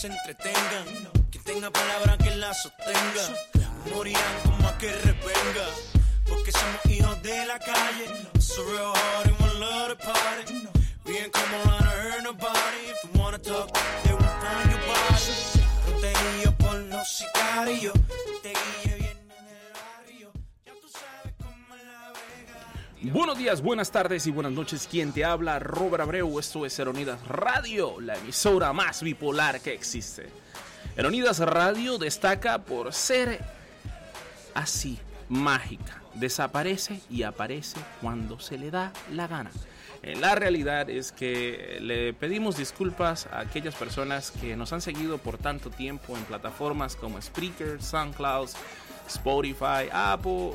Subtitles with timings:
[0.00, 0.86] Se entretengan.
[1.30, 3.24] Quien tenga palabra que la sostenga.
[3.92, 5.66] Morirán como a que revenga.
[6.28, 8.06] Porque somos hijos de la calle.
[8.38, 10.54] So real hard and we love to party.
[11.04, 12.80] We ain't come around to hurt nobody.
[12.92, 13.72] If you wanna talk,
[14.04, 15.32] they will find your body.
[15.86, 17.97] Protegido por los sicarios.
[23.02, 24.88] Buenos días, buenas tardes y buenas noches.
[24.90, 26.38] Quien te habla, Robert Abreu.
[26.38, 30.28] Esto es Eronidas Radio, la emisora más bipolar que existe.
[30.96, 33.40] Eronidas Radio destaca por ser
[34.54, 36.02] así, mágica.
[36.14, 39.50] Desaparece y aparece cuando se le da la gana.
[40.02, 45.18] Eh, La realidad es que le pedimos disculpas a aquellas personas que nos han seguido
[45.18, 48.48] por tanto tiempo en plataformas como Spreaker, SoundCloud,
[49.06, 50.54] Spotify, Apple,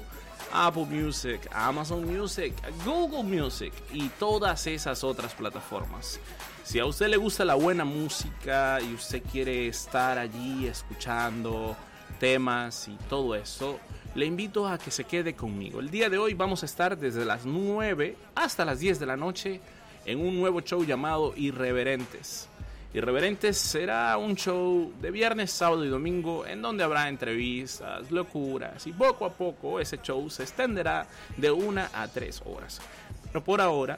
[0.53, 2.53] Apple Music, Amazon Music,
[2.85, 6.19] Google Music y todas esas otras plataformas.
[6.63, 11.75] Si a usted le gusta la buena música y usted quiere estar allí escuchando
[12.19, 13.79] temas y todo eso,
[14.13, 15.79] le invito a que se quede conmigo.
[15.79, 19.17] El día de hoy vamos a estar desde las 9 hasta las 10 de la
[19.17, 19.59] noche
[20.05, 22.47] en un nuevo show llamado Irreverentes.
[22.93, 28.91] Irreverentes será un show de viernes, sábado y domingo en donde habrá entrevistas, locuras y
[28.91, 32.79] poco a poco ese show se extenderá de una a tres horas.
[33.25, 33.97] Pero por ahora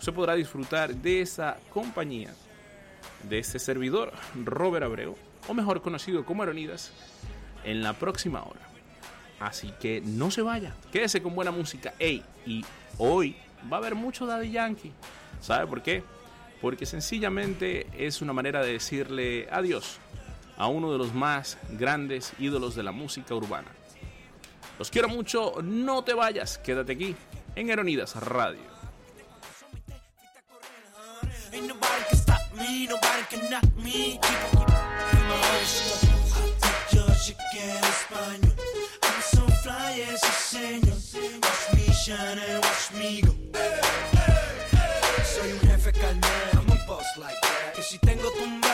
[0.00, 2.34] se podrá disfrutar de esa compañía,
[3.22, 4.12] de este servidor,
[4.44, 5.16] Robert Abreu,
[5.48, 6.92] o mejor conocido como Aronidas,
[7.64, 8.60] en la próxima hora.
[9.40, 11.94] Así que no se vaya, quédese con buena música.
[11.98, 12.62] Ey, y
[12.98, 13.34] hoy
[13.72, 14.92] va a haber mucho Daddy Yankee.
[15.40, 16.02] ¿Sabe por qué?
[16.60, 19.98] Porque sencillamente es una manera de decirle adiós
[20.56, 23.68] a uno de los más grandes ídolos de la música urbana.
[24.78, 27.14] Los quiero mucho, no te vayas, quédate aquí
[27.54, 28.76] en Eronidas Radio.
[43.52, 43.85] Watch.
[47.18, 47.74] Like that.
[47.74, 48.65] Que si tengo tumbado,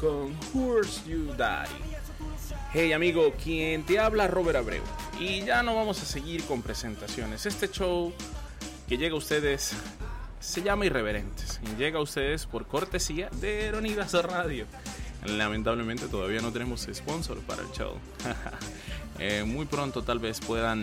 [0.00, 0.36] con
[1.06, 1.70] You Daddy.
[2.72, 4.82] Hey amigo, quien te habla Robert Abreu.
[5.20, 7.46] Y ya no vamos a seguir con presentaciones.
[7.46, 8.12] Este show
[8.88, 9.72] que llega a ustedes
[10.40, 11.60] se llama Irreverentes.
[11.62, 14.66] Y llega a ustedes por cortesía de Eronidas Radio.
[15.24, 17.94] Lamentablemente todavía no tenemos sponsor para el show.
[19.20, 20.82] Eh, muy pronto tal vez puedan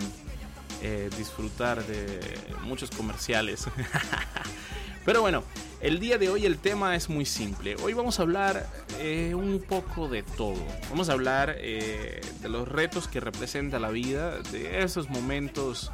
[0.82, 3.66] eh, disfrutar de muchos comerciales.
[5.06, 5.44] Pero bueno,
[5.82, 7.76] el día de hoy el tema es muy simple.
[7.84, 8.68] Hoy vamos a hablar
[9.00, 10.64] eh, un poco de todo.
[10.90, 15.92] Vamos a hablar de los retos que representa la vida, de esos momentos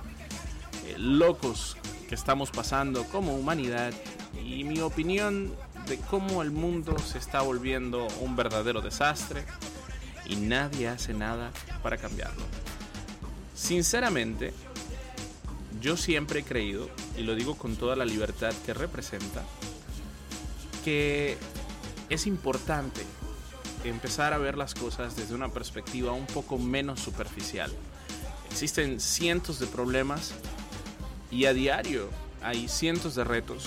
[0.97, 1.77] locos
[2.07, 3.93] que estamos pasando como humanidad
[4.43, 5.53] y mi opinión
[5.87, 9.43] de cómo el mundo se está volviendo un verdadero desastre
[10.25, 11.51] y nadie hace nada
[11.81, 12.43] para cambiarlo.
[13.53, 14.53] Sinceramente,
[15.81, 19.43] yo siempre he creído, y lo digo con toda la libertad que representa,
[20.83, 21.37] que
[22.09, 23.01] es importante
[23.83, 27.71] empezar a ver las cosas desde una perspectiva un poco menos superficial.
[28.49, 30.33] Existen cientos de problemas
[31.31, 32.09] y a diario
[32.41, 33.65] hay cientos de retos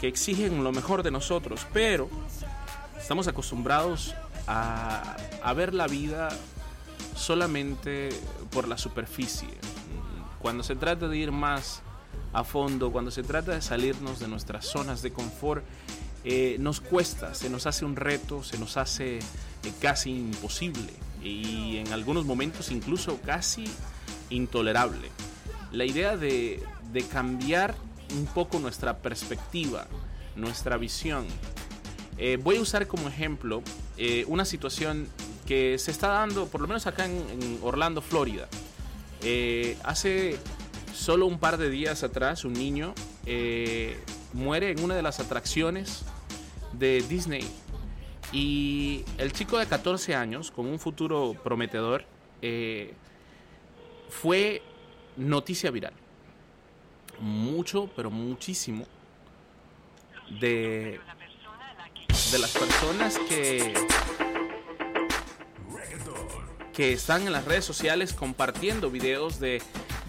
[0.00, 2.08] que exigen lo mejor de nosotros, pero
[2.98, 4.14] estamos acostumbrados
[4.46, 5.16] a,
[5.56, 6.28] ver la vida
[7.16, 8.10] solamente
[8.50, 9.48] por la superficie.
[10.44, 11.80] Cuando se trata de ir más
[12.34, 15.64] a fondo, cuando se trata de salirnos de nuestras zonas de confort,
[16.22, 19.22] eh, nos cuesta, se nos hace un reto, se nos hace eh,
[19.80, 20.92] casi imposible
[21.22, 23.64] y en algunos momentos incluso casi
[24.28, 25.08] intolerable.
[25.72, 26.62] La idea de,
[26.92, 27.74] de cambiar
[28.14, 29.86] un poco nuestra perspectiva,
[30.36, 31.24] nuestra visión.
[32.18, 33.62] Eh, voy a usar como ejemplo
[33.96, 35.08] eh, una situación
[35.46, 38.46] que se está dando, por lo menos acá en, en Orlando, Florida.
[39.26, 40.38] Eh, hace
[40.92, 42.94] solo un par de días atrás, un niño
[43.24, 43.98] eh,
[44.34, 46.04] muere en una de las atracciones
[46.72, 47.48] de Disney.
[48.32, 52.04] Y el chico de 14 años, con un futuro prometedor,
[52.42, 52.92] eh,
[54.10, 54.60] fue
[55.16, 55.94] noticia viral.
[57.20, 58.84] Mucho, pero muchísimo
[60.40, 61.00] de,
[62.32, 63.72] de las personas que
[66.74, 69.62] que están en las redes sociales compartiendo videos de,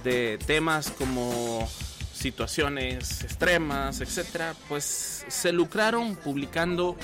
[0.03, 1.67] de temas como
[2.13, 6.95] situaciones extremas, etcétera, pues se lucraron publicando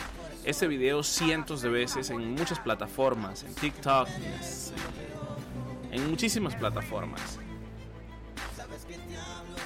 [0.43, 4.07] ese video cientos de veces en muchas plataformas, en TikTok,
[5.91, 7.37] en muchísimas plataformas.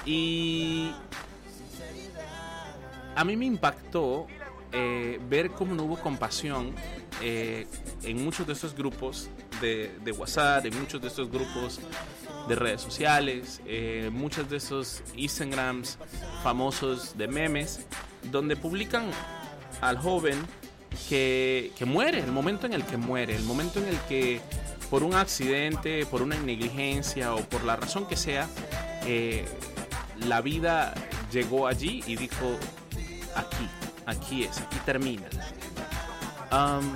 [0.04, 0.92] Y
[3.14, 4.26] a mí me impactó
[4.72, 6.74] eh, ver cómo no hubo compasión
[7.22, 7.66] eh,
[8.02, 11.80] en muchos de estos grupos de, de, WhatsApp, en muchos de estos grupos
[12.48, 15.98] de redes sociales, eh, muchos de esos Instagrams
[16.42, 17.86] famosos de memes,
[18.30, 19.10] donde publican
[19.80, 20.38] al joven
[21.08, 24.40] que, muere, el momento en el que muere, el momento en el que
[24.90, 28.48] por un accidente, por una negligencia o por la razón que sea,
[29.04, 29.44] eh,
[30.20, 30.94] la vida
[31.32, 32.56] llegó allí y dijo,
[33.34, 33.68] aquí,
[34.06, 35.26] aquí es, aquí termina.
[36.52, 36.94] Um,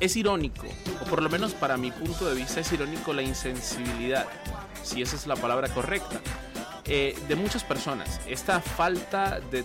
[0.00, 0.66] es irónico,
[1.02, 4.26] o por lo menos para mi punto de vista es irónico la insensibilidad,
[4.82, 6.20] si esa es la palabra correcta,
[6.86, 8.20] eh, de muchas personas.
[8.26, 9.64] Esta falta de,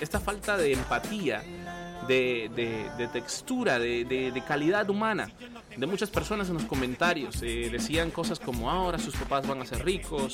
[0.00, 1.42] esta falta de empatía,
[2.08, 5.28] de, de, de textura, de, calidad humana,
[5.76, 7.42] de muchas personas en los comentarios.
[7.42, 10.32] Eh, decían cosas como ahora sus papás van a ser ricos,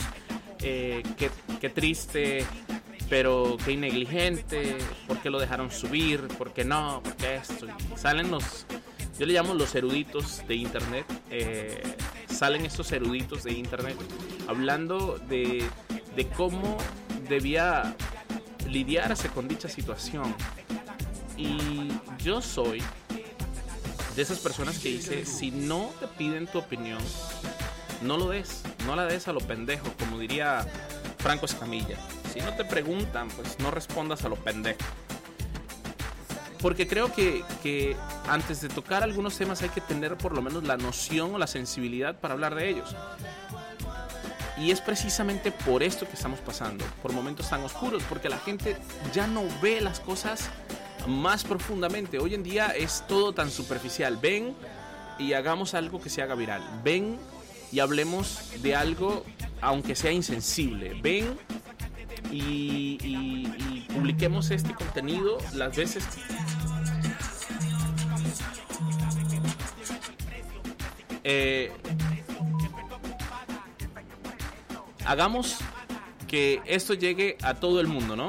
[0.61, 2.47] eh, qué, qué triste
[3.09, 4.77] pero qué negligente,
[5.07, 7.67] por qué lo dejaron subir, por qué no, por qué esto.
[7.67, 8.67] Y salen los,
[9.19, 11.83] yo le llamo los eruditos de internet, eh,
[12.29, 13.97] salen estos eruditos de internet
[14.49, 15.65] hablando de,
[16.17, 16.77] de cómo
[17.29, 17.97] debía
[18.69, 20.35] lidiarse con dicha situación.
[21.37, 21.89] Y
[22.23, 22.83] yo soy
[24.17, 27.03] de esas personas que dice, si no te piden tu opinión,
[28.03, 30.67] no lo des, no la des a lo pendejo, como diría
[31.19, 31.97] Franco Escamilla.
[32.33, 34.81] Si no te preguntan, pues no respondas a lo pendejo.
[36.65, 37.95] Porque creo que, que,
[38.27, 41.47] antes de tocar algunos temas hay que tener por lo menos la noción o la
[41.47, 42.97] sensibilidad para hablar de ellos.
[44.57, 48.79] Y es precisamente por esto que estamos pasando, por momentos tan oscuros, porque la gente
[49.13, 50.49] ya no ve las cosas
[51.07, 52.19] más profundamente.
[52.19, 54.17] Hoy en día es todo tan superficial.
[54.17, 54.55] Ven
[55.19, 56.63] y hagamos algo que se haga viral.
[56.83, 57.19] Ven
[57.73, 59.23] y hablemos de algo
[59.61, 60.99] aunque sea insensible.
[61.03, 61.37] Ven
[62.31, 66.05] y, y, publiquemos este contenido las veces
[71.25, 71.73] eh,
[75.07, 75.57] hagamos
[76.29, 78.29] que esto llegue a todo el mundo, ¿no?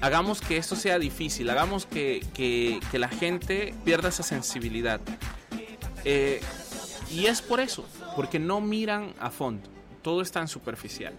[0.00, 5.00] hagamos que esto sea difícil, hagamos que, que- la gente pierda esa sensibilidad.
[6.04, 6.40] Eh,
[7.10, 9.68] y es por eso, porque no miran a fondo,
[10.02, 11.14] todo es tan superficial.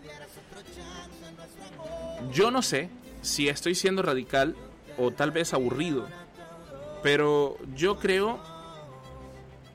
[2.32, 2.90] Yo no sé
[3.22, 4.56] si estoy siendo radical
[4.98, 6.08] o tal vez aburrido,
[7.04, 8.40] pero yo creo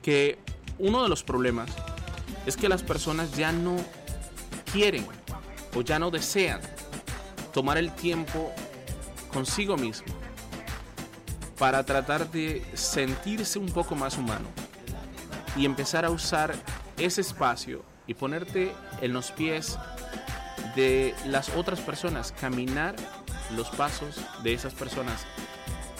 [0.02, 0.38] que
[0.78, 1.70] uno de los problemas
[2.44, 3.76] es que las personas ya no
[4.72, 5.06] quieren
[5.74, 6.60] o ya no desean
[7.52, 8.52] tomar el tiempo
[9.32, 10.12] consigo mismo
[11.58, 14.46] para tratar de sentirse un poco más humano
[15.56, 16.54] y empezar a usar
[16.96, 19.78] ese espacio y ponerte en los pies
[20.74, 22.96] de las otras personas, caminar
[23.54, 25.24] los pasos de esas personas,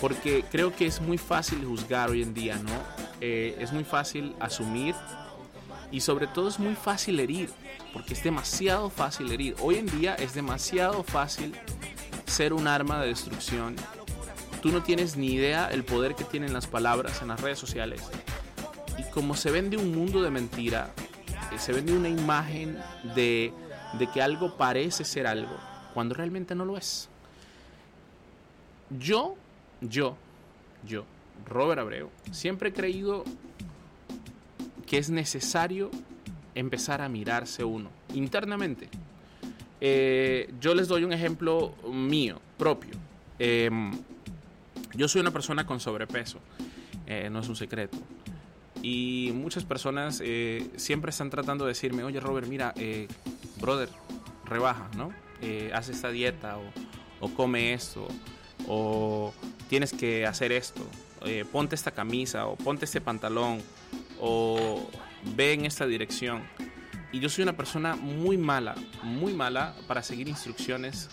[0.00, 3.01] porque creo que es muy fácil juzgar hoy en día, ¿no?
[3.24, 4.96] Eh, es muy fácil asumir
[5.92, 7.50] y sobre todo es muy fácil herir,
[7.92, 9.54] porque es demasiado fácil herir.
[9.60, 11.54] Hoy en día es demasiado fácil
[12.26, 13.76] ser un arma de destrucción.
[14.60, 18.02] Tú no tienes ni idea el poder que tienen las palabras en las redes sociales.
[18.98, 20.90] Y como se vende un mundo de mentira,
[21.52, 22.76] eh, se vende una imagen
[23.14, 23.52] de,
[24.00, 25.56] de que algo parece ser algo,
[25.94, 27.08] cuando realmente no lo es.
[28.98, 29.36] Yo,
[29.80, 30.16] yo,
[30.84, 31.04] yo,
[31.46, 33.24] Robert Abreu, siempre he creído
[34.86, 35.90] que es necesario
[36.54, 38.88] empezar a mirarse uno internamente.
[39.80, 42.92] Eh, yo les doy un ejemplo mío, propio.
[43.38, 43.92] Em,
[44.94, 46.38] yo soy una persona con sobrepeso,
[47.06, 47.98] eh, no es un secreto.
[48.82, 52.74] Y muchas personas eh, siempre están tratando de decirme, oye Robert, mira,
[53.60, 53.88] brother,
[54.44, 55.12] rebaja, ¿no?
[55.72, 56.58] Haz esta dieta
[57.20, 58.06] o come esto
[58.68, 59.32] o
[59.68, 60.82] tienes que hacer esto,
[61.24, 63.60] eh, ponte esta camisa o ponte este pantalón
[64.20, 64.88] o
[65.36, 66.42] ve en esta dirección.
[67.12, 71.10] Y yo soy una persona muy mala, muy mala para seguir instrucciones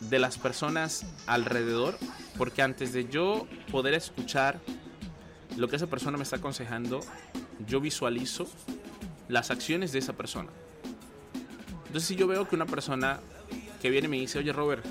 [0.00, 1.98] de las personas alrededor,
[2.38, 4.60] porque antes de yo poder escuchar
[5.56, 7.00] lo que esa persona me está aconsejando,
[7.66, 8.46] yo visualizo
[9.28, 10.50] las acciones de esa persona.
[11.86, 13.20] Entonces si yo veo que una persona
[13.80, 14.84] que viene y me dice, oye Robert,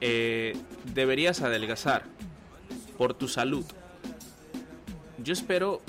[0.00, 0.56] eh,
[0.94, 2.04] deberías adelgazar
[3.00, 3.64] por tu salud,
[5.24, 5.80] yo espero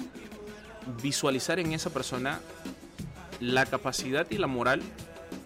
[1.03, 2.39] visualizar en esa persona
[3.41, 4.81] la capacidad y la moral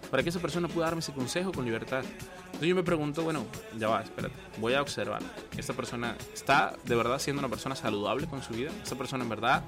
[0.08, 2.04] para que esa persona pueda darme ese consejo con libertad.
[2.44, 3.46] Entonces yo me pregunto, bueno,
[3.76, 5.20] ya va, espérate, voy a observar.
[5.58, 8.70] ¿Esta persona está de verdad siendo una persona saludable con su vida?
[8.84, 9.64] ¿Esta persona en verdad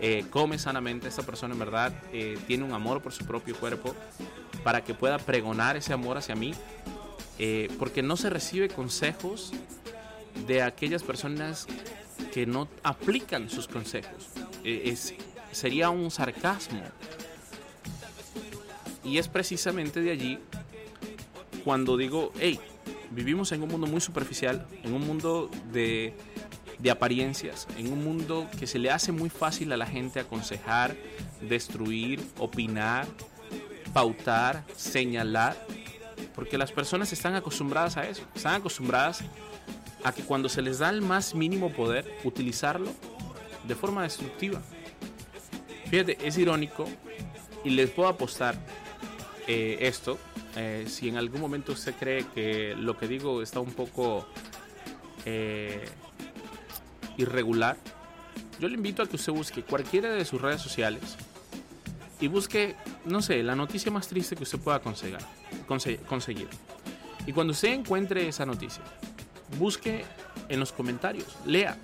[0.00, 1.08] eh, come sanamente?
[1.08, 3.94] ¿Esta persona en verdad eh, tiene un amor por su propio cuerpo
[4.62, 6.52] para que pueda pregonar ese amor hacia mí?
[7.38, 9.54] Eh, porque no se recibe consejos
[10.46, 11.66] de aquellas personas
[12.32, 14.30] que no aplican sus consejos.
[14.64, 15.14] Eh, es,
[15.50, 16.82] sería un sarcasmo.
[19.04, 20.38] Y es precisamente de allí
[21.64, 22.58] cuando digo, hey,
[23.10, 26.14] vivimos en un mundo muy superficial, en un mundo de,
[26.78, 30.96] de apariencias, en un mundo que se le hace muy fácil a la gente aconsejar,
[31.40, 33.06] destruir, opinar,
[33.92, 35.56] pautar, señalar,
[36.34, 39.24] porque las personas están acostumbradas a eso, están acostumbradas a
[40.10, 42.90] que cuando se les da el más mínimo poder, utilizarlo
[43.68, 44.60] de forma destructiva.
[45.88, 46.88] Fíjate, es irónico
[47.64, 48.56] y les puedo apostar
[49.46, 50.18] eh, esto.
[50.56, 54.26] eh, si en algún momento usted cree que lo que digo está un poco
[55.24, 55.84] eh,
[57.16, 57.76] irregular,
[58.58, 61.16] yo le invito a que usted busque cualquiera de sus redes sociales
[62.20, 65.18] y busque, no sé, la noticia más triste que usted pueda conseguir.
[65.68, 66.48] conse- conseguir.
[67.26, 68.82] Y cuando usted encuentre esa noticia,
[69.58, 70.04] busque
[70.48, 71.76] en los comentarios, lea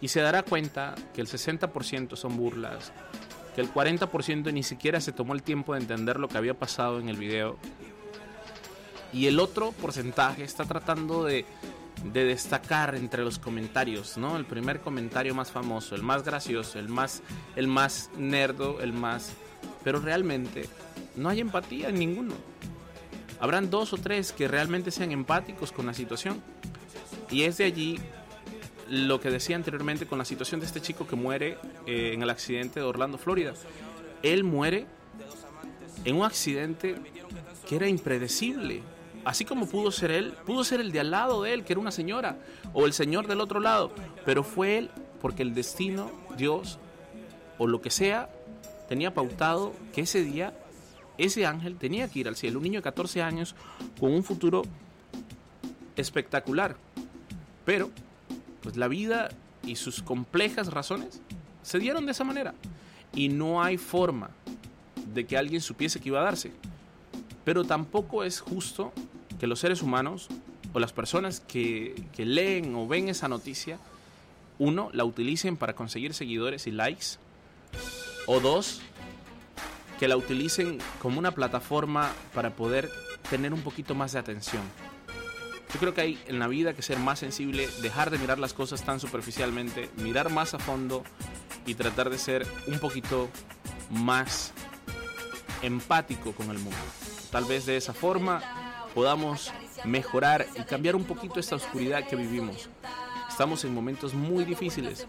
[0.00, 2.92] y se dará cuenta que el 60% son burlas,
[3.54, 7.00] que el 40% ni siquiera se tomó el tiempo de entender lo que había pasado
[7.00, 7.58] en el video
[9.12, 11.46] y el otro porcentaje está tratando de,
[12.12, 14.36] de destacar entre los comentarios, ¿no?
[14.36, 17.22] El primer comentario más famoso, el más gracioso, el más,
[17.56, 19.32] el más nerdo, el más...
[19.82, 20.68] Pero realmente
[21.16, 22.34] no hay empatía en ninguno.
[23.40, 26.42] Habrán dos o tres que realmente sean empáticos con la situación.
[27.30, 27.98] Y es de allí
[28.88, 32.30] lo que decía anteriormente con la situación de este chico que muere eh, en el
[32.30, 33.54] accidente de Orlando, Florida.
[34.22, 34.86] Él muere
[36.04, 36.96] en un accidente
[37.68, 38.82] que era impredecible.
[39.24, 41.80] Así como pudo ser él, pudo ser el de al lado de él, que era
[41.80, 42.38] una señora,
[42.72, 43.90] o el señor del otro lado,
[44.24, 44.90] pero fue él
[45.20, 46.78] porque el destino, Dios,
[47.58, 48.30] o lo que sea,
[48.88, 50.54] tenía pautado que ese día
[51.18, 52.58] ese ángel tenía que ir al cielo.
[52.58, 53.54] Un niño de 14 años
[53.98, 54.62] con un futuro
[55.96, 56.76] espectacular.
[57.66, 57.90] Pero,
[58.62, 59.28] pues la vida
[59.62, 61.20] y sus complejas razones
[61.62, 62.54] se dieron de esa manera.
[63.12, 64.30] Y no hay forma
[65.12, 66.52] de que alguien supiese que iba a darse.
[67.44, 68.92] Pero tampoco es justo
[69.38, 70.28] que los seres humanos
[70.72, 73.78] o las personas que, leen o ven esa noticia,
[74.58, 77.18] uno, la utilicen para conseguir seguidores y likes,
[78.26, 78.80] o dos,
[79.98, 82.90] que la utilicen como una plataforma para poder
[83.30, 84.62] tener un poquito más de atención.
[85.72, 88.54] Yo creo que hay en la vida que ser más sensible, dejar de mirar las
[88.54, 91.02] cosas tan superficialmente, mirar más a fondo
[91.66, 93.28] y tratar de ser un poquito
[93.90, 94.52] más
[95.62, 96.78] empático con el mundo.
[97.30, 98.40] Tal vez de esa forma
[98.94, 99.52] podamos
[99.84, 102.68] mejorar y cambiar un poquito esta oscuridad que vivimos.
[103.28, 105.06] Estamos en momentos muy difíciles,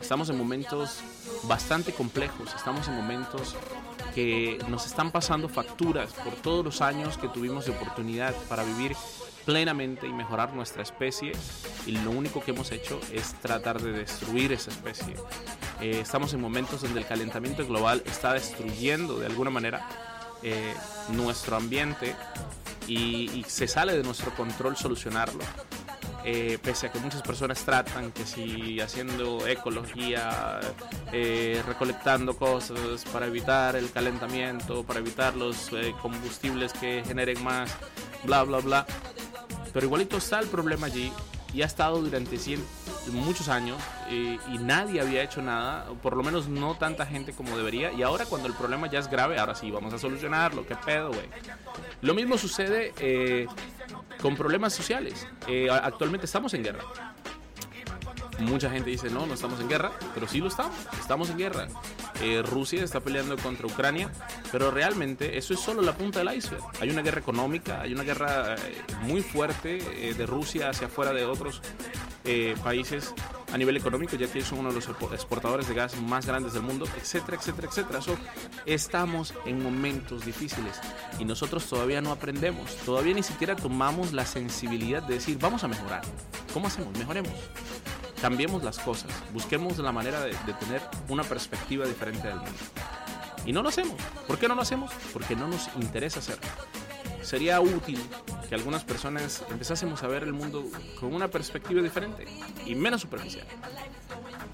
[0.00, 0.98] estamos en momentos
[1.44, 3.54] bastante complejos, estamos en momentos
[4.16, 8.96] que nos están pasando facturas por todos los años que tuvimos de oportunidad para vivir
[9.48, 11.32] plenamente y mejorar nuestra especie
[11.86, 15.14] y lo único que hemos hecho es tratar de destruir esa especie.
[15.80, 19.88] Eh, estamos en momentos donde el calentamiento global está destruyendo de alguna manera
[20.42, 20.74] eh,
[21.14, 22.14] nuestro ambiente
[22.86, 25.42] y, se sale de nuestro control solucionarlo.
[26.26, 30.60] Eh, pese a que muchas personas tratan que si haciendo ecología,
[31.66, 35.70] recolectando cosas para evitar el calentamiento, para evitar los
[36.02, 37.74] combustibles que generen más,
[38.26, 38.86] bla, bla, bla.
[39.72, 41.12] Pero igualito está el problema allí
[41.54, 42.62] y ha estado durante cien-
[43.12, 43.78] muchos años
[44.10, 47.90] eh, y nadie había hecho nada, por lo menos no tanta gente como debería.
[47.92, 51.08] Y ahora cuando el problema ya es grave, ahora sí, vamos a solucionarlo, qué pedo,
[51.08, 51.28] güey.
[52.02, 53.46] Lo mismo sucede eh,
[54.20, 55.26] con problemas sociales.
[55.46, 56.82] Eh, actualmente estamos en guerra.
[58.38, 61.66] Mucha gente dice, no, no estamos en guerra, pero sí lo estamos, estamos en guerra.
[62.22, 64.10] Eh, Rusia está peleando contra Ucrania,
[64.52, 66.62] pero realmente eso es solo la punta del iceberg.
[66.80, 71.12] Hay una guerra económica, hay una guerra eh, muy fuerte eh, de Rusia hacia afuera
[71.12, 71.62] de otros
[72.62, 73.14] países
[73.54, 76.52] a nivel económico, ya que son uno de los expo- exportadores de gas más grandes
[76.52, 78.00] del mundo, etcétera, etcétera, etcétera.
[78.66, 80.78] Estamos en momentos difíciles
[81.18, 85.68] y nosotros todavía no aprendemos, todavía ni siquiera tomamos la sensibilidad de decir, vamos a
[85.68, 86.02] mejorar.
[86.52, 86.98] ¿Cómo hacemos?
[86.98, 87.32] Mejoremos
[88.20, 92.52] cambiemos las cosas, busquemos la manera de, tener una perspectiva diferente del mundo.
[93.46, 93.96] Y no lo hacemos.
[94.26, 94.92] ¿Por qué no lo hacemos?
[95.12, 96.46] Porque no nos interesa hacerlo.
[97.22, 97.98] Sería útil
[98.48, 100.64] que algunas personas empezásemos a ver el mundo
[100.98, 102.26] con una perspectiva diferente
[102.66, 103.46] y menos superficial.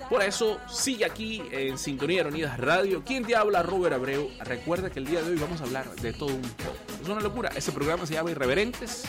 [0.08, 3.02] Por eso, sigue aquí en Sintonía de Unidas Radio.
[3.04, 3.62] ¿Quién te habla?
[3.62, 4.28] Robert Abreu.
[4.40, 6.76] Recuerda que el día de hoy vamos a hablar de todo un poco.
[7.02, 7.50] Es una locura.
[7.56, 9.04] Este programa se llama Irreverentes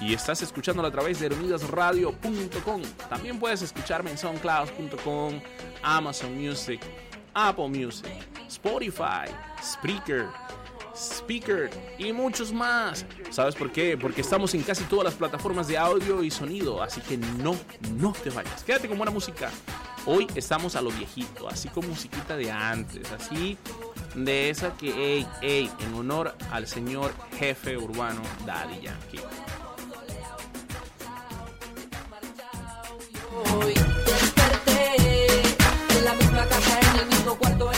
[0.00, 2.82] y estás escuchándolo a través de unidasradio.com.
[3.08, 5.40] También puedes escucharme en soundcloud.com,
[5.82, 6.80] Amazon Music,
[7.34, 8.10] Apple Music,
[8.48, 9.30] Spotify,
[9.62, 10.26] Spreaker,
[10.94, 13.04] Speaker y muchos más.
[13.30, 13.96] ¿Sabes por qué?
[13.96, 17.56] Porque estamos en casi todas las plataformas de audio y sonido, así que no,
[17.98, 18.64] no te vayas.
[18.64, 19.50] Quédate con buena música.
[20.06, 23.58] Hoy estamos a lo viejito, así con musiquita de antes, así
[24.14, 29.20] de esa que, ey, ey, en honor al señor jefe urbano Daddy Yankee.
[33.36, 33.74] Hoy
[34.06, 34.96] desperté
[35.98, 37.70] en la misma casa, en el mismo cuarto,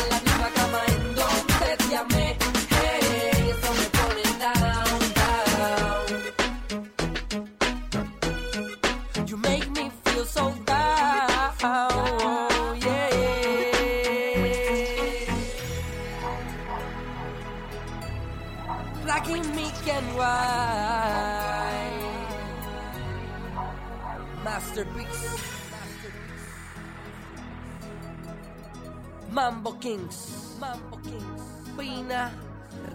[29.48, 30.56] Mambo Kings.
[30.60, 31.42] Mambo Kings.
[31.74, 32.30] Pina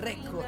[0.01, 0.45] Record.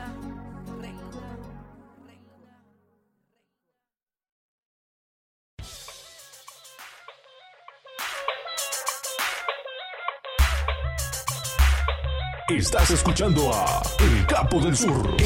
[12.49, 15.17] Estás escuchando a El Capo del Sur.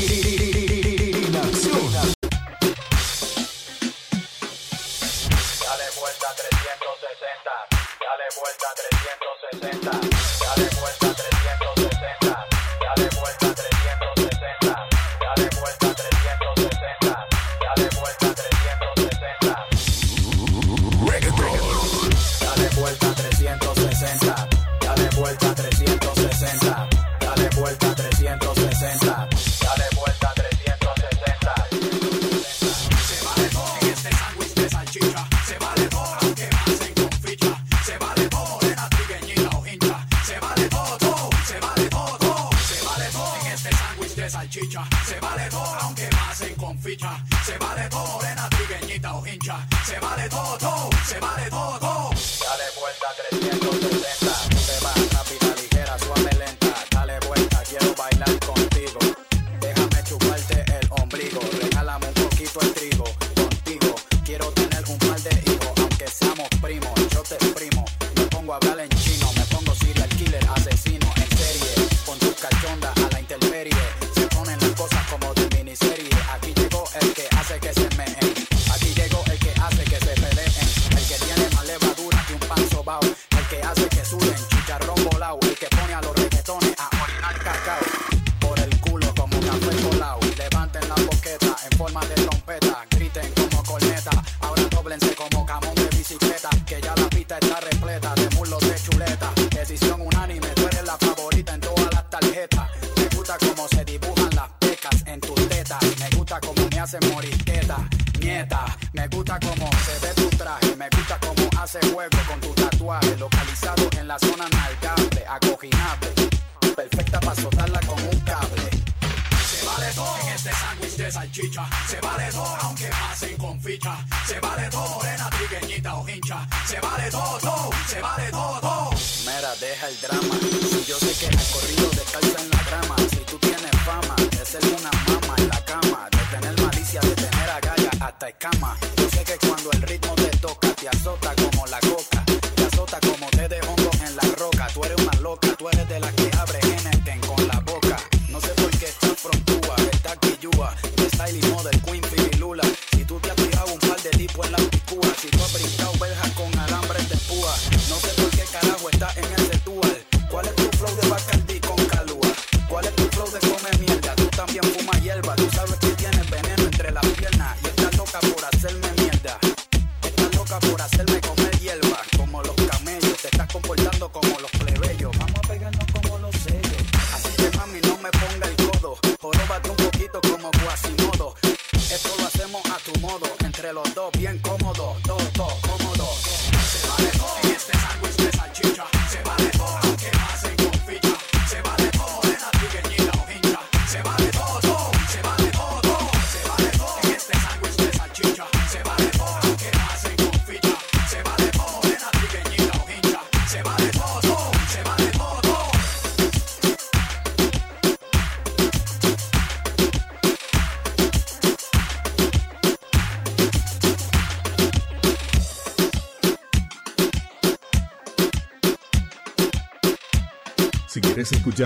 [53.09, 53.88] not gonna stand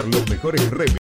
[0.01, 1.02] los mejores remix,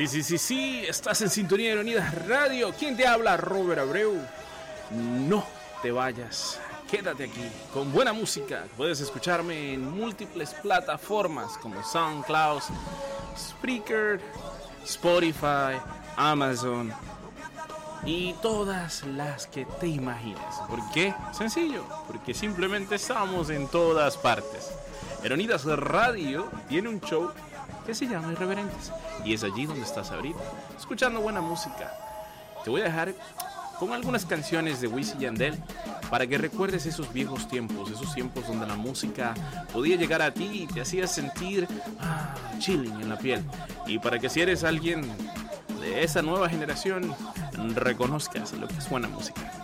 [0.00, 2.72] Sí, sí, sí, sí, estás en sintonía de Unidas Radio.
[2.72, 3.36] ¿Quién te habla?
[3.36, 4.18] Robert Abreu.
[4.90, 5.44] No
[5.82, 6.58] te vayas,
[6.90, 8.64] quédate aquí con buena música.
[8.78, 12.62] Puedes escucharme en múltiples plataformas como SoundCloud,
[13.36, 14.22] Spreaker,
[14.86, 15.76] Spotify,
[16.16, 16.94] Amazon
[18.06, 20.40] y todas las que te imagines.
[20.66, 21.14] ¿Por qué?
[21.32, 24.72] Sencillo, porque simplemente estamos en todas partes.
[25.22, 27.30] Heronidas Radio tiene un show
[27.90, 28.92] que se llama Irreverentes.
[29.24, 30.38] Y es allí donde estás ahorita,
[30.78, 31.92] escuchando buena música.
[32.62, 33.12] Te voy a dejar
[33.80, 35.58] con algunas canciones de Wisin Yandel
[36.08, 39.34] para que recuerdes esos viejos tiempos, esos tiempos donde la música
[39.72, 41.66] podía llegar a ti y te hacía sentir
[41.98, 43.42] ah, chilling en la piel.
[43.88, 45.02] Y para que si eres alguien
[45.80, 47.12] de esa nueva generación,
[47.74, 49.59] reconozcas lo que es buena música.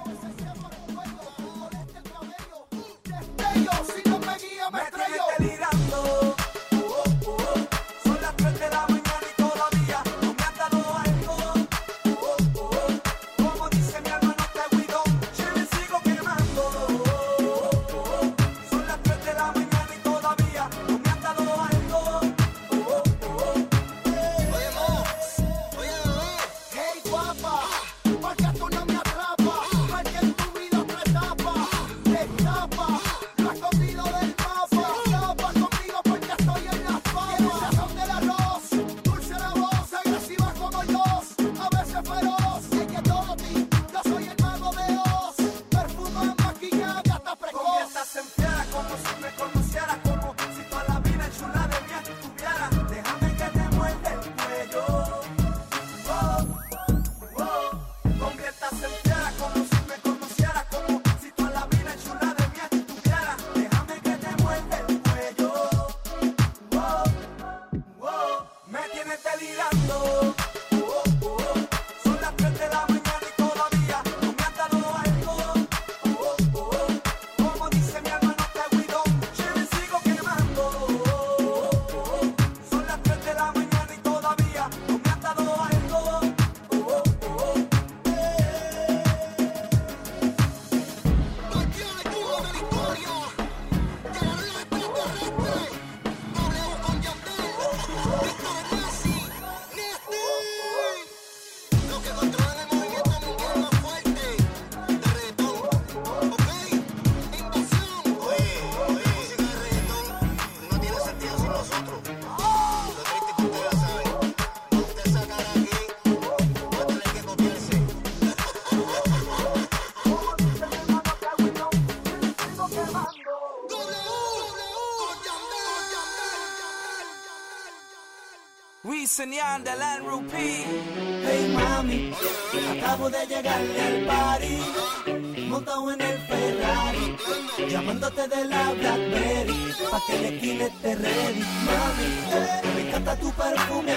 [138.16, 142.74] De la Blackberry, pa' que le quile te este ready, mami.
[142.74, 143.95] Me encanta tu perfume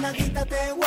[0.00, 0.79] duermas, nena, quítate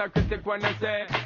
[0.00, 1.19] hypocrite or critic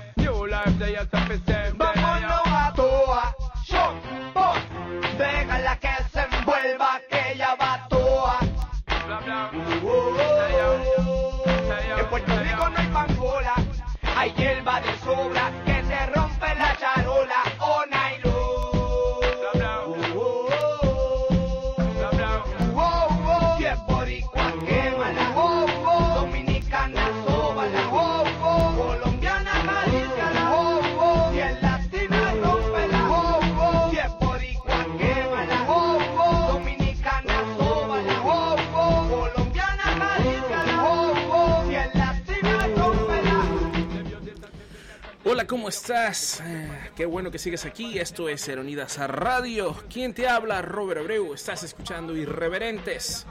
[46.04, 46.42] estás?
[46.44, 47.98] Eh, qué bueno que sigues aquí.
[47.98, 49.74] Esto es Eronidas a Radio.
[49.88, 50.60] ¿Quién te habla?
[50.60, 51.32] Robert Abreu.
[51.32, 53.26] Estás escuchando Irreverentes.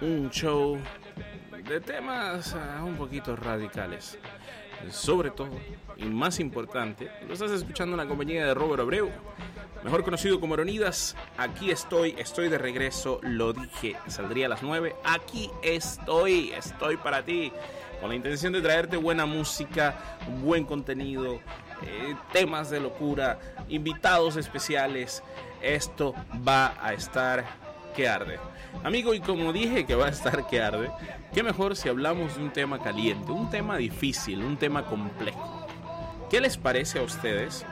[0.00, 0.78] Un show
[1.68, 4.18] de temas ah, un poquito radicales.
[4.90, 5.56] Sobre todo,
[5.96, 9.10] y más importante, lo estás escuchando en la compañía de Robert Abreu.
[9.84, 11.14] Mejor conocido como Eronidas.
[11.38, 13.20] Aquí estoy, estoy de regreso.
[13.22, 14.96] Lo dije, saldría a las 9.
[15.04, 17.52] Aquí estoy, estoy para ti
[18.04, 21.36] con la intención de traerte buena música, buen contenido,
[21.80, 23.38] eh, temas de locura,
[23.70, 25.22] invitados especiales.
[25.62, 26.14] Esto
[26.46, 27.46] va a estar
[27.96, 28.38] que arde.
[28.82, 30.90] Amigo, y como dije que va a estar que arde,
[31.32, 35.66] qué mejor si hablamos de un tema caliente, un tema difícil, un tema complejo.
[36.28, 37.64] ¿Qué les parece a ustedes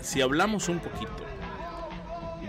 [0.00, 1.24] si hablamos un poquito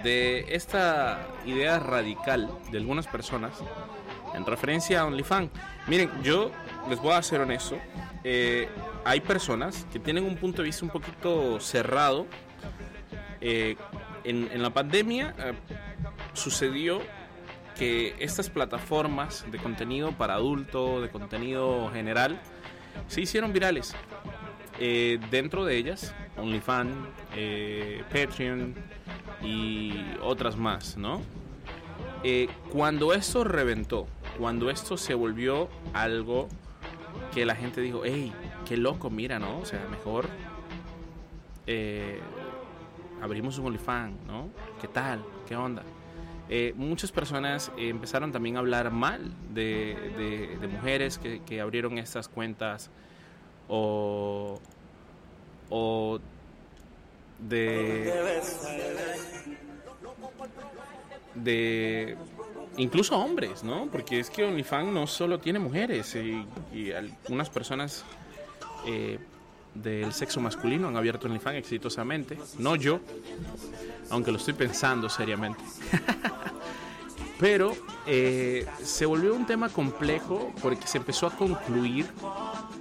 [0.04, 3.52] de esta idea radical de algunas personas
[4.34, 5.50] en referencia a OnlyFans.
[5.88, 6.52] Miren, yo
[6.90, 7.78] les voy a ser honesto.
[8.24, 8.70] eh,
[9.04, 12.28] hay personas que tienen un punto de vista un poquito cerrado.
[13.42, 13.76] Eh,
[14.24, 15.54] en, la pandemia eh,
[16.34, 17.02] sucedió
[17.76, 22.40] que estas plataformas de contenido para adulto, de contenido general,
[23.08, 23.96] se hicieron virales.
[25.30, 26.96] Dentro de ellas, OnlyFans,
[28.12, 28.74] Patreon
[29.44, 31.22] y otras más, ¿no?
[32.72, 34.08] Cuando esto reventó,
[34.42, 36.50] cuando esto se volvió algo
[37.32, 38.34] que la gente dijo, hey,
[38.68, 39.60] qué loco, mira, ¿no?
[39.60, 40.28] O sea, mejor
[41.68, 42.20] eh,
[43.22, 44.50] abrimos un OnlyFans, ¿no?
[44.82, 45.24] ¿Qué tal?
[45.48, 45.84] ¿Qué onda?
[46.50, 51.62] Eh, muchas personas eh, empezaron también a hablar mal de, de- de mujeres que, que
[51.62, 52.90] abrieron estas cuentas
[53.70, 54.60] o,
[55.70, 56.20] o
[57.48, 58.12] de
[61.36, 62.18] de
[62.78, 63.88] incluso hombres, ¿no?
[63.92, 68.04] Porque es que OnlyFans no solo tiene mujeres y, y algunas personas
[68.86, 69.20] eh,
[69.74, 72.38] del sexo masculino han abierto OnlyFans exitosamente.
[72.58, 73.00] No yo,
[74.10, 75.62] aunque lo estoy pensando seriamente.
[77.42, 77.76] Pero
[78.06, 82.06] eh, se volvió un tema complejo porque se empezó a concluir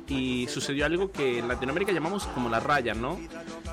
[0.07, 3.19] y sucedió algo que en Latinoamérica llamamos como la raya, ¿no?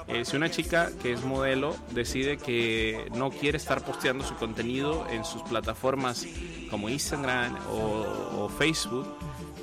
[0.07, 5.05] Eh, si una chica que es modelo decide que no quiere estar posteando su contenido
[5.09, 6.25] en sus plataformas
[6.71, 9.07] como Instagram o, o Facebook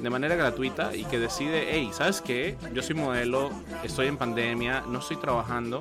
[0.00, 2.56] de manera gratuita y que decide, hey, ¿sabes qué?
[2.72, 3.50] Yo soy modelo,
[3.82, 5.80] estoy en pandemia, no estoy trabajando,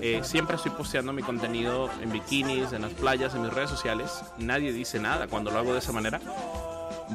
[0.00, 4.10] eh, siempre estoy posteando mi contenido en bikinis, en las playas, en mis redes sociales,
[4.38, 6.20] nadie dice nada cuando lo hago de esa manera.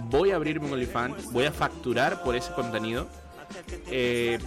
[0.10, 3.08] Voy a abrirme un OnlyFans, voy a facturar por ese contenido.
[3.88, 4.38] Eh,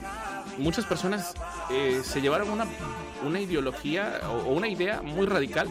[0.58, 1.34] muchas personas
[1.70, 2.66] eh, se llevaron una,
[3.26, 5.68] una ideología o, o una idea muy radical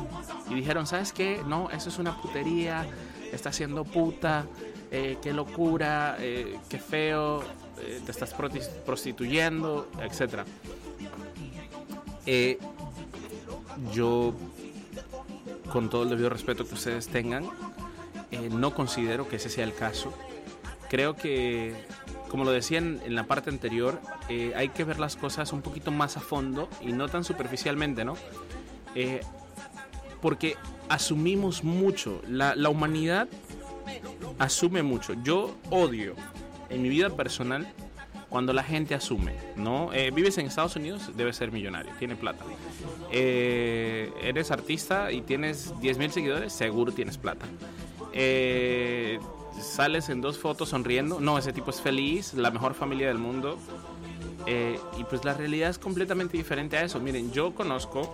[0.49, 1.41] y dijeron, ¿sabes qué?
[1.47, 2.85] No, eso es una putería,
[3.31, 4.45] está siendo puta,
[4.93, 7.41] eh, qué locura, eh, qué feo,
[7.79, 8.35] eh, te estás
[8.85, 10.43] prostituyendo, etc.
[13.93, 14.33] Yo,
[15.71, 17.49] con todo el debido respeto que ustedes tengan,
[18.51, 20.13] no considero que ese sea el caso.
[20.89, 21.73] Creo que,
[22.27, 25.91] como lo decía en, en la parte anterior, hay que ver las cosas un poquito
[25.91, 28.17] más a fondo y no tan superficialmente, ¿no?
[30.21, 30.57] Porque
[30.89, 32.21] asumimos mucho.
[32.27, 33.29] La, la humanidad
[34.41, 35.13] asume mucho.
[35.23, 36.15] Yo odio
[36.69, 37.71] en mi vida personal
[38.27, 39.93] cuando la gente asume, ¿no?
[39.93, 42.43] Eh, vives en Estados Unidos, debes ser millonario, tiene plata.
[43.11, 47.45] Eh, eres artista y tienes 10 mil seguidores, seguro tienes plata.
[48.13, 49.19] Eh,
[49.59, 53.59] sales en dos fotos sonriendo, no, ese tipo es feliz, la mejor familia del mundo.
[54.47, 56.99] Eh, y pues la realidad es completamente diferente a eso.
[56.99, 58.11] Miren, yo conozco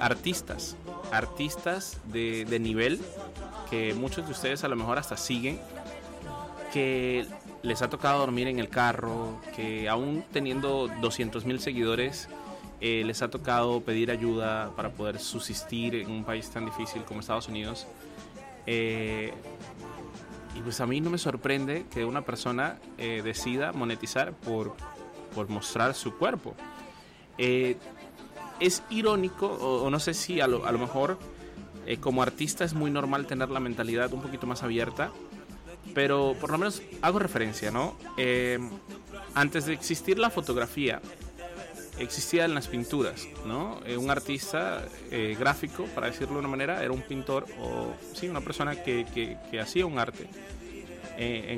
[0.00, 0.76] artistas,
[1.12, 2.98] artistas de nivel
[3.70, 5.60] que muchos de ustedes a lo mejor hasta siguen,
[6.72, 7.26] que
[7.62, 12.28] les ha tocado dormir en el carro, que aún teniendo 200 mil seguidores,
[12.80, 17.20] eh, les ha tocado pedir ayuda para poder subsistir en un país tan difícil como
[17.20, 17.86] Estados Unidos.
[18.66, 19.32] Eh,
[20.54, 24.74] y pues a mí no me sorprende que una persona eh, decida monetizar por,
[25.34, 26.54] por mostrar su cuerpo.
[27.36, 31.18] Es irónico, o, o no sé si a lo, a lo mejor
[31.88, 35.10] eh, como artista es muy normal tener la mentalidad un poquito más abierta,
[35.94, 37.96] pero por lo menos hago referencia, ¿no?
[38.18, 38.58] Eh,
[39.34, 41.00] antes de existir la fotografía,
[41.98, 43.80] existían las pinturas, ¿no?
[43.86, 48.28] Eh, un artista eh, gráfico, para decirlo de una manera, era un pintor o, sí,
[48.28, 50.28] una persona que, que- que hacía un arte
[51.16, 51.54] eh,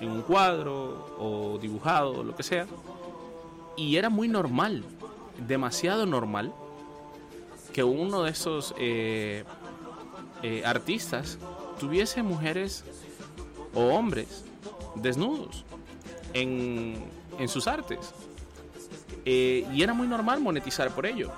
[0.00, 2.66] en, en un cuadro o dibujado, lo que sea,
[3.76, 4.84] y era muy normal,
[5.46, 6.52] demasiado normal,
[7.72, 9.44] que uno de esos eh,
[10.42, 11.38] eh, artistas
[11.78, 12.84] tuviese mujeres
[13.74, 14.44] o hombres
[14.94, 15.64] desnudos
[16.32, 16.96] en,
[17.38, 17.98] en sus artes.
[19.24, 21.32] Eh, y era muy normal monetizar por ello.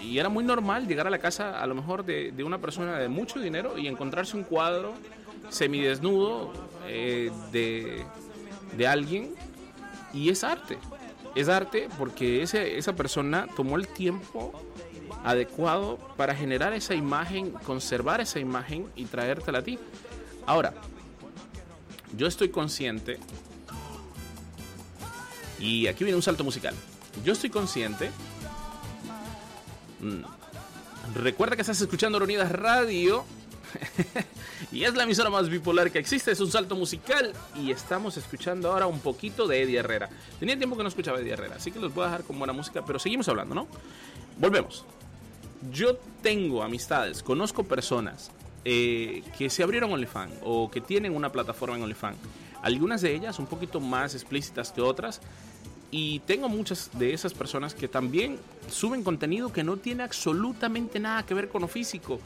[0.00, 2.98] Y era muy normal llegar a la casa a lo mejor de, de una persona
[2.98, 4.94] de mucho dinero y encontrarse un cuadro
[5.48, 6.52] semidesnudo
[6.86, 8.04] eh, de,
[8.76, 9.34] de alguien
[10.12, 10.78] y es arte.
[11.34, 14.52] Es arte porque ese, esa persona tomó el tiempo
[15.24, 19.78] adecuado para generar esa imagen, conservar esa imagen y traértela a ti.
[20.46, 20.74] Ahora,
[22.16, 23.18] yo estoy consciente,
[25.58, 26.74] y aquí viene un salto musical,
[27.24, 28.10] yo estoy consciente,
[30.00, 33.24] mm, recuerda que estás escuchando Unidas Radio,
[34.72, 38.72] y es la emisora más bipolar que existe, es un salto musical, y estamos escuchando
[38.72, 40.10] ahora un poquito de Eddie Herrera.
[40.38, 42.52] Tenía tiempo que no escuchaba Eddie Herrera, así que los voy a dejar con buena
[42.52, 43.68] música, pero seguimos hablando, ¿no?
[44.38, 44.84] Volvemos.
[45.70, 48.30] Yo tengo amistades, conozco personas
[48.64, 52.18] eh, que se abrieron OnlyFans o que tienen una plataforma en OnlyFans.
[52.62, 55.20] Algunas de ellas un poquito más explícitas que otras.
[55.90, 58.38] Y tengo muchas de esas personas que también
[58.70, 62.18] suben contenido que no tiene absolutamente nada que ver con lo físico.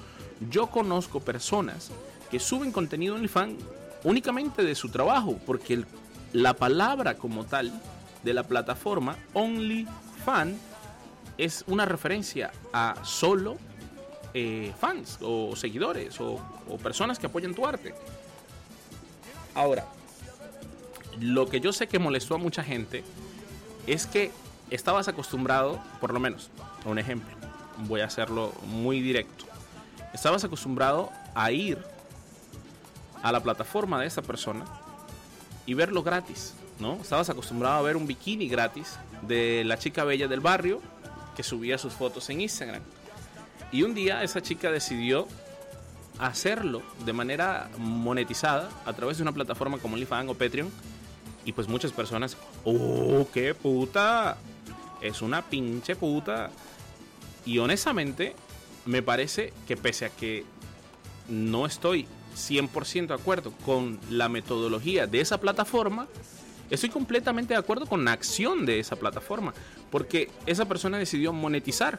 [0.51, 1.91] Yo conozco personas
[2.31, 3.55] que suben contenido en OnlyFans
[4.05, 5.85] únicamente de su trabajo, porque
[6.33, 7.73] la palabra como tal
[8.23, 10.59] de la plataforma OnlyFans
[11.39, 13.57] es una referencia a solo
[14.35, 17.95] eh, fans o seguidores o, o personas que apoyan tu arte.
[19.55, 19.87] Ahora,
[21.21, 23.03] lo que yo sé que molestó a mucha gente
[23.87, 24.31] es que
[24.71, 26.51] estabas acostumbrado, por lo menos,
[26.85, 27.35] a un ejemplo,
[27.79, 29.45] voy a hacerlo muy directo.
[30.13, 31.79] Estabas acostumbrado a ir
[33.23, 34.65] a la plataforma de esa persona
[35.67, 36.95] y verlo gratis, ¿no?
[36.95, 40.81] Estabas acostumbrado a ver un bikini gratis de la chica bella del barrio
[41.37, 42.83] que subía sus fotos en Instagram.
[43.73, 45.29] Y un día esa chica decidió
[46.19, 50.71] hacerlo de manera monetizada a través de una plataforma como OnlyFans o Patreon.
[51.45, 54.37] Y pues muchas personas, ¡oh, qué puta!
[55.01, 56.51] Es una pinche puta.
[57.45, 58.35] Y honestamente,
[58.85, 60.45] me parece que pese a que
[61.29, 62.07] no estoy
[62.37, 66.07] 100% de acuerdo con la metodología de esa plataforma,
[66.71, 69.55] Estoy completamente de acuerdo con la acción de esa plataforma,
[69.91, 71.99] porque esa persona decidió monetizar,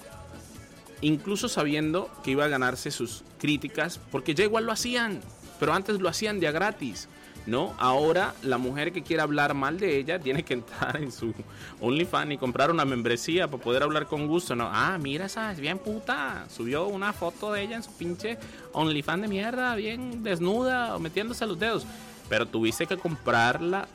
[1.01, 5.21] incluso sabiendo que iba a ganarse sus críticas, porque ya igual lo hacían,
[5.59, 7.07] pero antes lo hacían de a gratis.
[7.47, 7.73] ¿no?
[7.79, 11.33] Ahora la mujer que quiera hablar mal de ella tiene que entrar en su
[11.79, 14.69] OnlyFans y comprar una membresía para poder hablar con gusto, ¿no?
[14.71, 16.45] Ah, mira esa, es bien puta.
[16.49, 18.37] Subió una foto de ella en su pinche
[18.73, 21.87] OnlyFans de mierda, bien desnuda metiéndose los dedos.
[22.29, 23.87] Pero tuviste que comprar la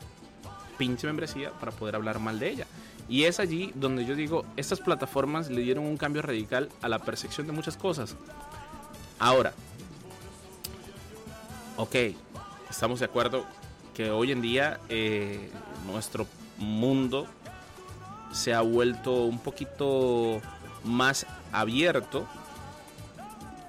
[0.77, 2.67] pinche membresía para poder hablar mal de ella.
[3.09, 6.99] Y es allí donde yo digo, estas plataformas le dieron un cambio radical a la
[6.99, 8.15] percepción de muchas cosas.
[9.19, 9.53] Ahora,
[11.77, 11.95] ok,
[12.69, 13.45] estamos de acuerdo
[13.93, 15.49] que hoy en día eh,
[15.85, 17.27] nuestro mundo
[18.31, 20.41] se ha vuelto un poquito
[20.83, 22.27] más abierto,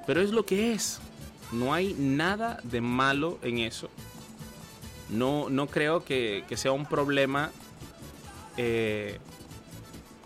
[0.07, 1.01] pero es lo que es.
[1.53, 3.89] No hay nada de malo en eso.
[5.11, 7.51] No, no creo que, que sea un problema,
[8.57, 9.19] eh,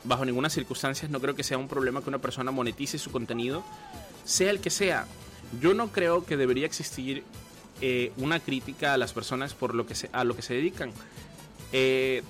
[0.05, 3.65] bajo ninguna circunstancia, no creo que sea un problema que una persona monetice su contenido,
[4.25, 5.07] sea el que sea.
[5.61, 7.25] Yo no creo que debería existir
[7.81, 10.93] eh, una crítica a las personas por lo que se, a lo que se dedican.
[11.73, 12.23] Eh,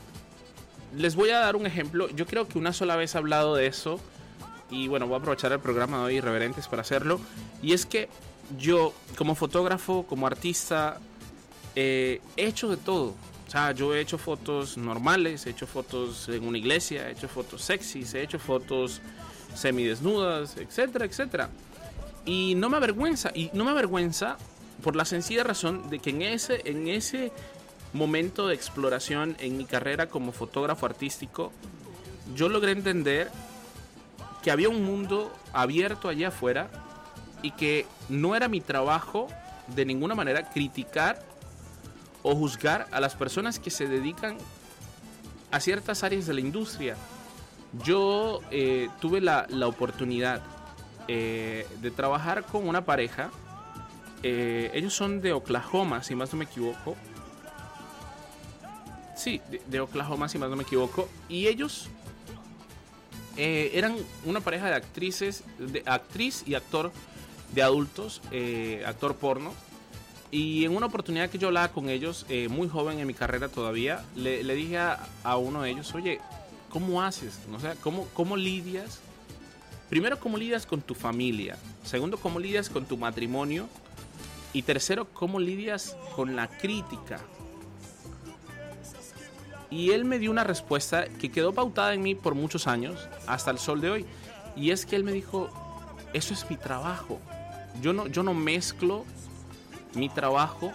[0.97, 2.09] les voy a dar un ejemplo.
[2.11, 4.01] Yo creo que una sola vez he hablado de eso.
[4.71, 7.21] Y bueno, voy a aprovechar el programa de hoy Irreverentes para hacerlo.
[7.63, 8.09] Y es que
[8.59, 11.01] yo, como fotógrafo, como artista,
[11.81, 13.15] eh, he hecho de todo.
[13.47, 17.29] O sea, yo he hecho fotos normales, he hecho fotos en una iglesia, he hecho
[17.29, 19.01] fotos sexys, he hecho fotos
[19.55, 21.51] semidesnudas, etcétera, etcétera.
[22.25, 24.39] Y no me avergüenza, y no me avergüenza
[24.83, 27.31] por la sencilla razón de que en ese, en ese
[27.93, 31.53] momento de exploración en mi carrera como fotógrafo artístico,
[32.35, 33.31] yo logré entender
[34.43, 36.71] que había un mundo abierto allá afuera
[37.41, 39.29] y que no era mi trabajo
[39.69, 41.38] de ninguna manera criticar
[42.29, 44.37] o juzgar a las personas que se dedican
[45.51, 46.95] a ciertas áreas de la industria.
[47.83, 50.43] Yo eh, tuve la, la oportunidad
[51.07, 53.31] eh, de trabajar con una pareja.
[54.23, 56.97] Eh, ellos son de Oklahoma, si más no me equivoco.
[59.17, 61.09] Sí, de, de Oklahoma, si más no me equivoco.
[61.31, 61.89] Y ellos
[63.37, 66.93] eran una pareja de actrices, de actriz y actor
[67.55, 68.21] de adultos,
[68.85, 69.55] actor porno.
[70.31, 73.49] Y en una oportunidad que yo hablaba con ellos, eh, muy joven en mi carrera
[73.49, 76.21] todavía, le, le dije a, a uno de ellos, oye,
[76.69, 77.39] ¿cómo haces?
[77.55, 79.01] O sea, ¿cómo, ¿cómo lidias?
[79.89, 81.57] Primero, ¿cómo lidias con tu familia?
[81.83, 83.69] Segundo, ¿cómo lidias con tu matrimonio?
[84.53, 87.21] Y tercero, ¿cómo lidias con la crítica?
[89.71, 93.51] Y él me dio una respuesta que quedó pautada en mí por muchos años, hasta
[93.51, 94.07] el sol de hoy.
[94.57, 95.51] Y es que él me dijo,
[96.13, 97.19] eso es mi trabajo.
[97.83, 99.05] Yo no, yo no mezclo
[99.95, 100.73] mi trabajo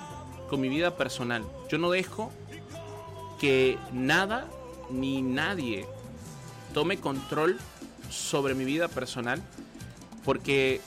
[0.49, 1.43] con mi vida personal.
[1.69, 2.31] Yo no dejo
[3.39, 4.47] que nada
[4.89, 5.85] ni nadie
[6.73, 7.57] tome control
[8.09, 9.41] sobre mi vida personal
[10.23, 10.81] porque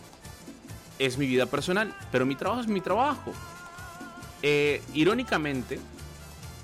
[0.99, 3.33] es mi vida personal, pero mi trabajo es mi trabajo.
[4.43, 5.79] Eh, irónicamente,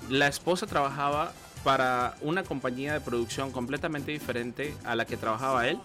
[0.09, 1.33] la esposa trabajaba
[1.63, 5.79] para una compañía de producción completamente diferente a la que trabajaba él.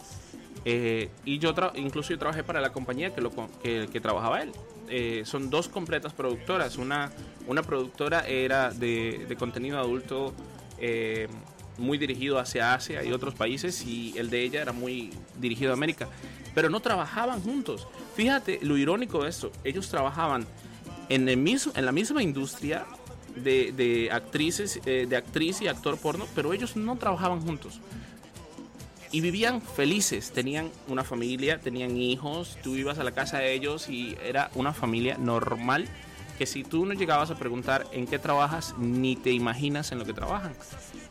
[0.64, 4.52] Eh, y yo incluso yo trabajé para la compañía que, lo, que trabajaba él.
[4.91, 6.76] Eh, son dos completas productoras.
[6.76, 7.11] Una,
[7.47, 10.34] una productora era de, de contenido adulto
[10.78, 11.28] eh,
[11.76, 15.74] muy dirigido hacia Asia y otros países y el de ella era muy dirigido a
[15.74, 16.09] América.
[16.55, 17.86] Pero no trabajaban juntos.
[18.16, 19.53] Fíjate lo irónico de esto.
[19.64, 20.47] Ellos trabajaban
[21.09, 22.84] en, el mismo, en la misma industria
[23.36, 27.80] de, de actrices, eh, de actriz y actor porno, pero ellos no trabajaban juntos.
[29.11, 33.88] Y vivían felices, tenían una familia, tenían hijos, tú ibas a la casa de ellos
[33.88, 35.88] y era una familia normal
[36.36, 40.04] que si tú no llegabas a preguntar en qué trabajas, ni te imaginas en lo
[40.04, 40.52] que trabajan.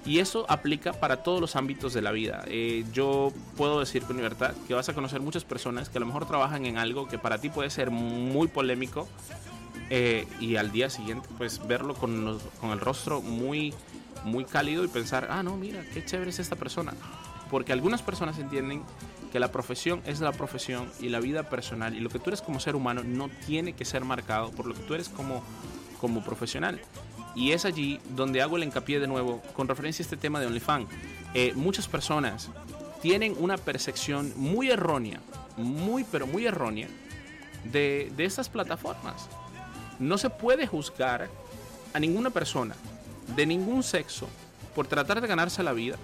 [0.05, 2.45] Y eso aplica para todos los ámbitos de la vida.
[2.47, 6.05] Eh, yo puedo decir con libertad que vas a conocer muchas personas que a lo
[6.05, 9.05] mejor trabajan en algo que para ti puede ser muy polémico,
[9.89, 13.73] eh, y al día siguiente pues verlo con, los- con el rostro muy
[14.25, 16.93] muy cálido y pensar ah no mira qué chévere es esta persona
[17.49, 18.83] porque algunas personas entienden
[19.31, 22.41] que la profesión es la profesión y la vida personal y lo que tú eres
[22.41, 25.43] como ser humano no tiene que ser marcado por lo que tú eres como
[25.99, 26.79] como profesional.
[27.35, 30.47] Y es allí donde hago el hincapié de nuevo con referencia a este tema de
[30.47, 30.87] OnlyFans.
[31.33, 32.49] Eh, muchas personas
[33.01, 35.19] tienen una percepción muy errónea
[35.57, 36.87] muy pero muy errónea
[37.65, 39.27] de, de estas plataformas.
[39.99, 41.29] No se puede juzgar
[41.93, 42.75] a ninguna persona
[43.35, 44.27] de ningún sexo
[44.75, 45.97] por tratar de ganarse la vida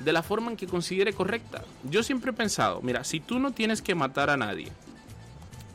[0.00, 1.62] de la forma en que considere correcta.
[1.84, 4.70] Yo siempre he pensado, mira, si tú no tienes que matar a nadie,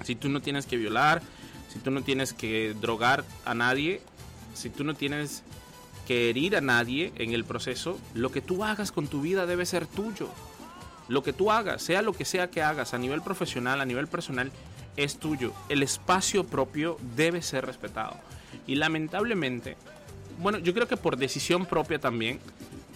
[0.03, 1.22] si tú no tienes que violar,
[1.72, 4.01] si tú no tienes que drogar a nadie,
[4.53, 5.43] si tú no tienes
[6.07, 9.65] que herir a nadie en el proceso, lo que tú hagas con tu vida debe
[9.65, 10.30] ser tuyo.
[11.07, 14.07] Lo que tú hagas, sea lo que sea que hagas a nivel profesional, a nivel
[14.07, 14.51] personal,
[14.97, 15.53] es tuyo.
[15.69, 18.17] El espacio propio debe ser respetado.
[18.67, 19.78] Y lamentablemente,
[20.39, 22.39] bueno, yo creo que por decisión propia también,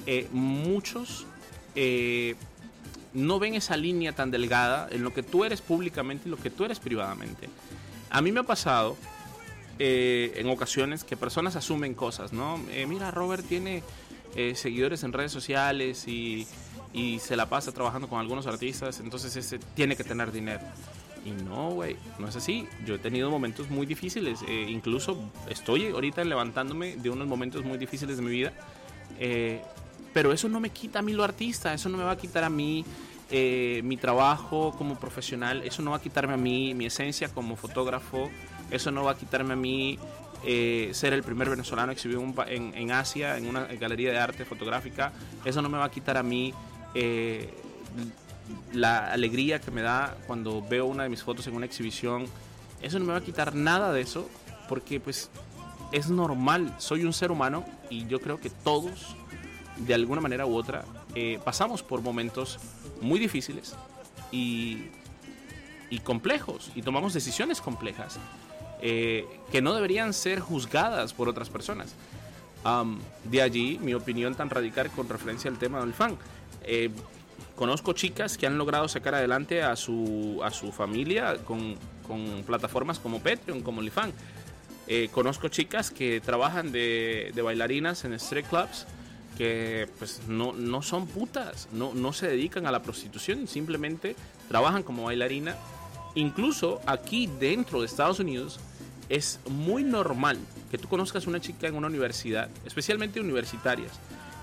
[0.06, 1.26] eh, muchos
[1.76, 2.36] eh,
[3.14, 6.50] no ven esa línea tan delgada en lo que tú eres públicamente y lo que
[6.50, 7.50] tú eres privadamente.
[8.10, 8.98] A mí me ha pasado
[9.80, 12.60] eh, en ocasiones que personas asumen cosas, ¿no?
[12.72, 13.84] Eh, mira, Robert tiene
[14.36, 16.46] eh, seguidores en redes sociales y,
[16.94, 20.62] y se la pasa trabajando con algunos artistas, entonces ese tiene que tener dinero.
[21.26, 22.68] Y no, güey, no es así.
[22.86, 25.18] Yo he tenido momentos muy difíciles, eh, incluso
[25.50, 28.54] estoy ahorita levantándome de unos momentos muy difíciles de mi vida,
[29.20, 29.62] eh,
[30.16, 32.46] pero eso no me quita a mí lo artista, eso no me va a quitar
[32.46, 32.86] a mí
[33.30, 37.58] eh, mi trabajo como profesional, eso no va a quitarme a mí mi esencia como
[37.58, 38.30] fotógrafo,
[38.72, 40.00] eso no va a quitarme a mí
[40.46, 45.12] eh, ser el primer venezolano exhibido en, en Asia, en una galería de arte fotográfica,
[45.44, 46.54] eso no me va a quitar a mí
[46.94, 47.54] eh,
[48.72, 52.26] la alegría que me da cuando veo una de mis fotos en una exhibición,
[52.82, 54.30] eso no me va a quitar nada de eso,
[54.70, 55.30] porque pues
[55.92, 59.16] es normal, soy un ser humano y yo creo que todos,
[59.78, 62.60] de alguna manera u otra, eh, pasamos por momentos
[63.02, 63.76] muy difíciles
[64.32, 64.86] y,
[65.90, 68.20] y complejos y tomamos decisiones complejas
[68.82, 71.96] eh, que no deberían ser juzgadas por otras personas.
[73.24, 76.18] De allí mi opinión tan radical con referencia al tema del fan.
[76.64, 76.90] Eh,
[77.56, 81.76] conozco chicas que han logrado sacar adelante a su, a su familia con,
[82.08, 84.14] con plataformas como Patreon, como OnlyFans.
[84.88, 88.86] Eh, conozco chicas que trabajan de, de bailarinas en strip clubs
[89.38, 94.16] que pues no, no son putas, no, no se dedican a la prostitución, simplemente
[94.48, 95.56] trabajan como bailarina.
[96.16, 98.60] Incluso aquí dentro de Estados Unidos
[99.10, 100.38] es muy normal
[100.72, 103.92] que tú conozcas una chica en una universidad, especialmente universitarias,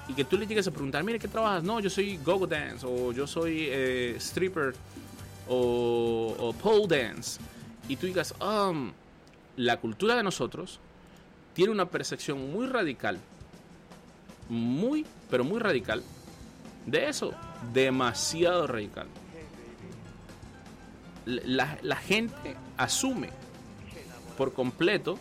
[0.09, 1.63] y que tú le llegues a preguntar, mire, ¿qué trabajas?
[1.63, 4.75] No, yo soy go-go dance, o yo soy eh, stripper,
[5.49, 7.41] o, pole dance.
[7.89, 8.93] Y tú digas, um,
[9.57, 10.81] la cultura de nosotros
[11.55, 13.19] tiene una percepción muy radical,
[14.53, 16.03] muy, pero muy radical,
[16.85, 17.33] de eso,
[17.73, 19.07] demasiado radical.
[21.25, 23.31] La, la gente asume
[24.37, 25.19] por completo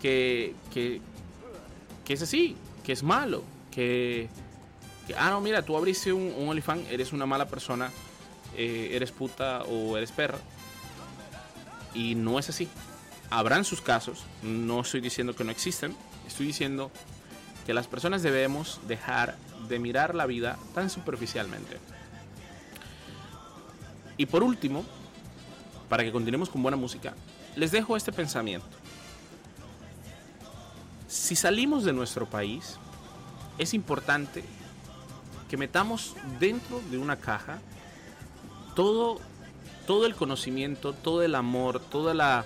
[0.00, 1.02] que, que,
[2.06, 4.30] que es así, que es malo, que,
[5.06, 7.90] que, ah, no, mira, tú abriste un, un OnlyFans, eres una mala persona,
[8.56, 10.38] eh, eres puta o eres perra.
[11.92, 12.68] Y no es así.
[13.28, 15.94] Habrán sus casos, no estoy diciendo que no existen,
[16.26, 16.90] estoy diciendo
[17.66, 19.36] que las personas debemos dejar
[19.68, 21.78] de mirar la vida tan superficialmente.
[24.16, 24.84] Y por último,
[25.88, 27.14] para que continuemos con buena música,
[27.56, 28.68] les dejo este pensamiento.
[31.08, 32.78] Si salimos de nuestro país,
[33.58, 34.44] es importante
[35.50, 37.58] que metamos dentro de una caja
[38.76, 39.18] todo,
[39.86, 42.44] todo el conocimiento, todo el amor, toda la,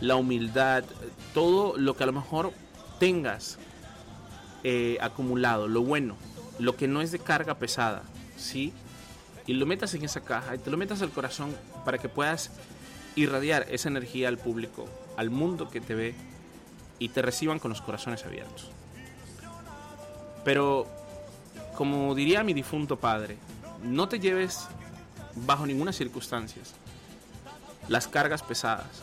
[0.00, 0.84] la humildad,
[1.34, 2.52] todo lo que a lo mejor
[2.98, 3.58] tengas
[4.64, 6.16] eh, acumulado, lo bueno,
[6.58, 8.02] lo que no es de carga pesada,
[8.36, 8.72] ¿sí?
[9.46, 11.54] Y lo metas en esa caja y te lo metas al corazón
[11.84, 12.50] para que puedas
[13.14, 16.14] irradiar esa energía al público, al mundo que te ve
[16.98, 18.70] y te reciban con los corazones abiertos.
[20.44, 20.86] Pero,
[21.76, 23.36] como diría mi difunto padre,
[23.82, 24.66] no te lleves
[25.34, 26.62] bajo ninguna circunstancia
[27.88, 29.02] las cargas pesadas,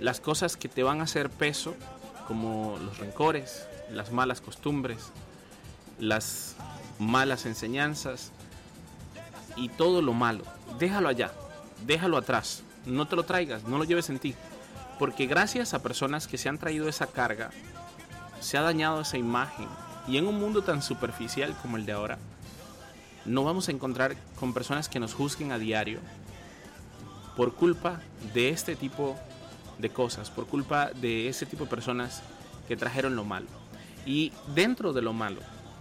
[0.00, 1.74] las cosas que te van a hacer peso,
[2.26, 5.10] como los rencores, las malas costumbres,
[5.98, 6.56] las
[6.98, 8.32] malas enseñanzas
[9.56, 10.44] y todo lo malo.
[10.78, 11.32] Déjalo allá,
[11.86, 14.34] déjalo atrás, no te lo traigas, no lo lleves en ti.
[14.98, 17.50] Porque gracias a personas que se han traído esa carga,
[18.40, 19.68] se ha dañado esa imagen.
[20.06, 22.18] Y en un mundo tan superficial como el de ahora,
[23.24, 26.00] no vamos a encontrar con personas que nos juzguen a diario
[27.36, 28.00] por culpa
[28.34, 29.16] de este tipo
[29.78, 32.22] de cosas, por culpa de ese tipo de personas
[32.66, 33.46] que trajeron lo malo.
[34.06, 35.40] Y dentro de lo malo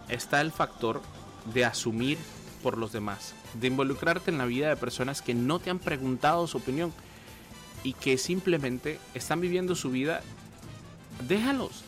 [0.09, 1.01] está el factor
[1.53, 2.17] de asumir
[2.61, 6.47] por los demás, de involucrarte en la vida de personas que no te han preguntado
[6.47, 6.93] su opinión
[7.83, 10.21] y que simplemente están viviendo su vida.
[11.27, 11.83] Déjalos.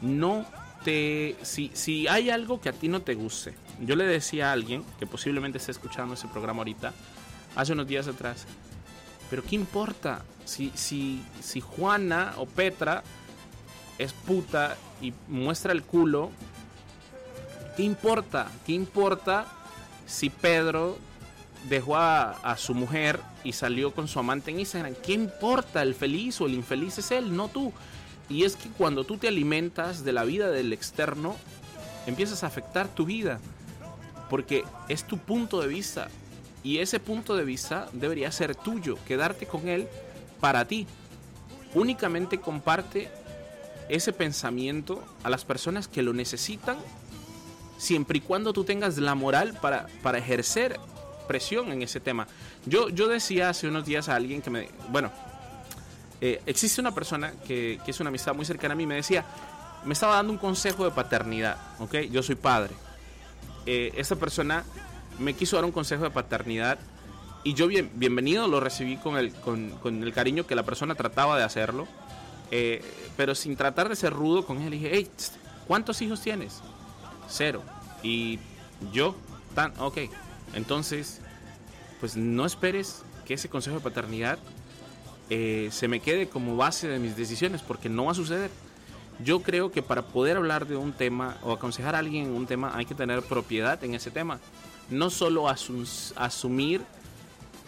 [0.00, 0.44] No
[0.84, 1.36] te.
[1.42, 4.84] Si, si hay algo que a ti no te guste, yo le decía a alguien
[4.98, 6.92] que posiblemente esté escuchando ese programa ahorita,
[7.56, 8.46] hace unos días atrás,
[9.28, 10.24] pero ¿qué importa?
[10.44, 13.02] Si, si, si Juana o Petra
[13.98, 16.30] es puta y muestra el culo,
[17.76, 18.50] ¿qué importa?
[18.66, 19.46] ¿Qué importa
[20.06, 20.98] si Pedro
[21.68, 24.94] dejó a, su mujer y salió con su amante en Instagram?
[25.02, 25.82] ¿Qué importa?
[25.82, 27.72] El feliz o el infeliz es él, no tú.
[28.28, 31.36] Y es que cuando tú te alimentas de la vida del externo,
[32.06, 33.40] empiezas a afectar tu vida.
[34.28, 36.08] Porque es tu punto de vista.
[36.62, 39.88] Y ese punto de vista debería ser tuyo, quedarte con él
[40.40, 40.86] para ti.
[41.74, 43.10] Únicamente comparte
[43.94, 46.78] ese pensamiento a las personas que lo necesitan,
[47.78, 50.78] siempre y cuando tú tengas la moral para, para ejercer
[51.26, 52.26] presión en ese tema.
[52.66, 54.68] Yo, yo decía hace unos días a alguien que me...
[54.88, 55.10] Bueno,
[56.20, 59.24] eh, existe una persona que, que es una amistad muy cercana a mí, me decía,
[59.84, 61.96] me estaba dando un consejo de paternidad, ¿ok?
[62.10, 62.74] Yo soy padre.
[63.66, 64.64] Eh, esta persona
[65.18, 66.78] me quiso dar un consejo de paternidad
[67.44, 70.94] y yo bien, bienvenido lo recibí con el, con, con el cariño que la persona
[70.94, 71.86] trataba de hacerlo,
[72.50, 72.82] eh,
[73.16, 74.70] pero sin tratar de ser rudo con él.
[74.70, 75.08] Dije, hey,
[75.66, 76.60] ¿cuántos hijos tienes?
[77.28, 77.62] Cero.
[78.02, 78.38] Y
[78.92, 79.14] yo,
[79.54, 79.98] tan, ok.
[80.54, 81.20] Entonces,
[82.00, 84.38] pues no esperes que ese consejo de paternidad
[85.28, 88.50] eh, se me quede como base de mis decisiones, porque no va a suceder.
[89.22, 92.46] Yo creo que para poder hablar de un tema o aconsejar a alguien en un
[92.46, 94.40] tema hay que tener propiedad en ese tema.
[94.88, 96.80] No solo asum- asumir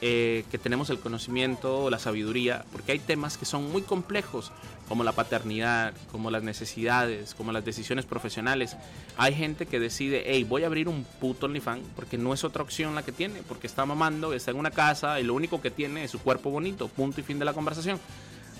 [0.04, 4.50] eh, que tenemos el conocimiento la sabiduría, porque hay temas que son muy complejos,
[4.88, 8.76] como la paternidad, como las necesidades, como las decisiones profesionales.
[9.16, 12.64] Hay gente que decide, hey, voy a abrir un puto OnlyFans, porque no es otra
[12.64, 15.70] opción la que tiene, porque está mamando, está en una casa y lo único que
[15.70, 18.00] tiene es su cuerpo bonito, punto y fin de la conversación.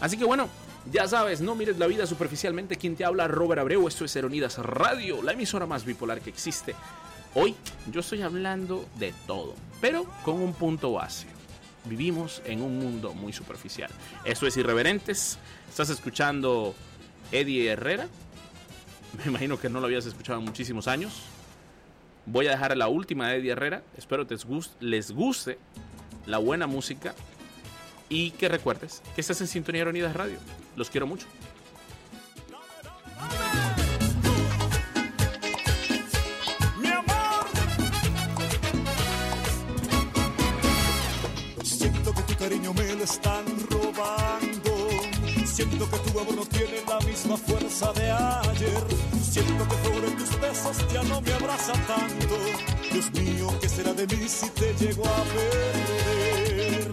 [0.00, 0.48] Así que bueno,
[0.92, 2.76] ya sabes, no mires la vida superficialmente.
[2.76, 3.88] Quien te habla, Robert Abreu.
[3.88, 4.16] Esto es
[4.58, 6.76] Radio, la emisora más bipolar que existe.
[7.34, 7.54] Hoy
[7.90, 11.31] yo estoy hablando de todo, pero con un punto base.
[11.84, 13.90] Vivimos en un mundo muy superficial.
[14.24, 15.38] Esto es Irreverentes.
[15.68, 16.74] Estás escuchando
[17.32, 18.06] Eddie Herrera.
[19.18, 21.12] Me imagino que no lo habías escuchado en muchísimos años.
[22.24, 23.82] Voy a dejar la última de Eddie Herrera.
[23.96, 25.58] Espero gus- les guste
[26.26, 27.14] la buena música.
[28.08, 30.38] Y que recuerdes que estás en Sintonía de Ironidas Radio.
[30.76, 31.26] Los quiero mucho.
[42.74, 44.72] Me lo están robando.
[45.44, 48.84] Siento que tu amor no tiene la misma fuerza de ayer.
[49.30, 52.36] Siento que sobre tus besos ya no me abraza tanto.
[52.92, 56.90] Dios mío, ¿qué será de mí si te llego a perder?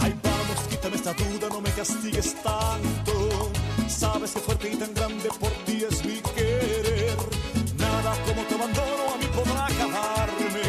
[0.00, 3.50] Ay, vamos, quítame esta duda, no me castigues tanto.
[3.88, 7.16] Sabes que fuerte y tan grande por ti es mi querer.
[7.78, 10.64] Nada como tu abandono a mí podrá acabarme.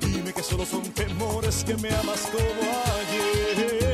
[0.00, 0.82] Dime que solo son
[1.48, 2.62] temores que me amas como
[3.00, 3.87] ayer.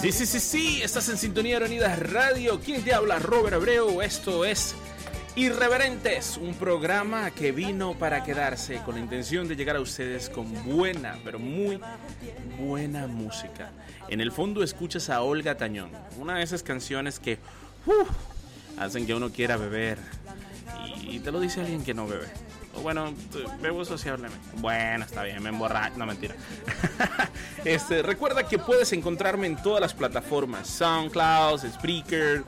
[0.00, 2.58] Sí, sí, sí, sí, estás en sintonía de Unidas Radio.
[2.64, 3.18] ¿Quién te habla?
[3.18, 4.00] Robert Abreu.
[4.00, 4.74] Esto es
[5.36, 10.52] Irreverentes, un programa que vino para quedarse con la intención de llegar a ustedes con
[10.64, 11.78] buena, pero muy
[12.58, 13.72] buena música.
[14.08, 17.38] En el fondo escuchas a Olga Tañón, una de esas canciones que
[17.84, 18.08] uf,
[18.78, 19.98] hacen que uno quiera beber.
[21.02, 22.28] Y te lo dice alguien que no bebe.
[22.82, 24.38] Bueno, t- bebo sociablemente.
[24.56, 25.98] Bueno, está bien, me emborracho.
[25.98, 26.34] No, mentira.
[27.64, 32.44] este, recuerda que puedes encontrarme en todas las plataformas: SoundCloud, Spreaker,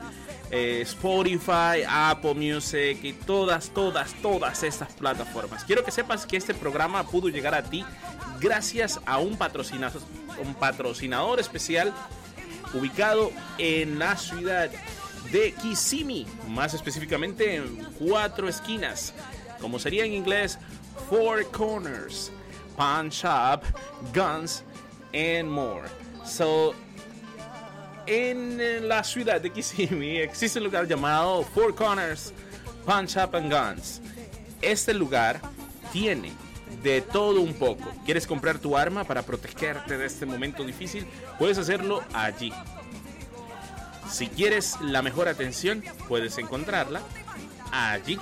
[0.49, 5.63] eh, Spotify, Apple Music y todas, todas, todas estas plataformas.
[5.65, 7.85] Quiero que sepas que este programa pudo llegar a ti
[8.39, 10.01] gracias a un patrocinador,
[10.43, 11.93] un patrocinador especial
[12.73, 14.69] ubicado en la ciudad
[15.31, 19.13] de Kissimmee, más específicamente en cuatro esquinas,
[19.63, 20.59] como sería en inglés
[21.09, 22.31] Four Corners,
[22.75, 23.63] Pawn Shop,
[24.13, 24.61] Guns
[25.13, 25.87] and More.
[26.25, 26.75] So,
[28.05, 32.33] en la ciudad de Kissimmee existe un lugar llamado Four Corners,
[32.85, 34.01] Pawn Shop and Guns.
[34.61, 35.39] Este lugar
[35.93, 36.33] tiene
[36.83, 37.89] de todo un poco.
[38.03, 41.07] ¿Quieres comprar tu arma para protegerte de este momento difícil?
[41.39, 42.51] Puedes hacerlo allí.
[44.11, 47.01] Si quieres la mejor atención, puedes encontrarla
[47.71, 48.19] allí.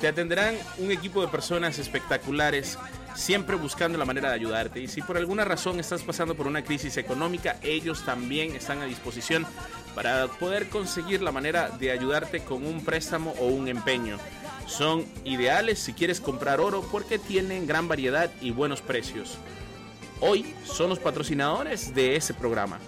[0.00, 2.78] Te atenderán un equipo de personas espectaculares,
[3.14, 4.80] siempre buscando la manera de ayudarte.
[4.80, 8.84] Y si por alguna razón estás pasando por una crisis económica, ellos también están a
[8.84, 9.46] disposición
[9.94, 14.18] para poder conseguir la manera de ayudarte con un préstamo o un empeño.
[14.66, 19.38] Son ideales si quieres comprar oro porque tienen gran variedad y buenos precios.
[20.20, 22.78] Hoy son los patrocinadores de ese programa.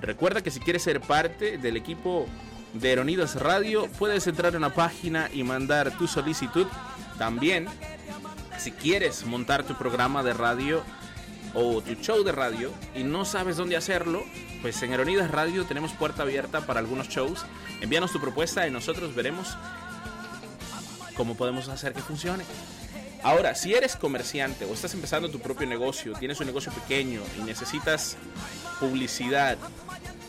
[0.00, 2.26] Recuerda que si quieres ser parte del equipo
[2.74, 6.66] de Aeronidas Radio, puedes entrar en la página y mandar tu solicitud.
[7.18, 7.66] También,
[8.58, 10.82] si quieres montar tu programa de radio
[11.54, 14.24] o tu show de radio y no sabes dónde hacerlo,
[14.62, 17.44] pues en Aeronidas Radio tenemos puerta abierta para algunos shows.
[17.80, 19.56] Envíanos tu propuesta y nosotros veremos
[21.16, 22.44] cómo podemos hacer que funcione.
[23.22, 27.42] Ahora, si eres comerciante o estás empezando tu propio negocio, tienes un negocio pequeño y
[27.42, 28.16] necesitas
[28.80, 29.58] publicidad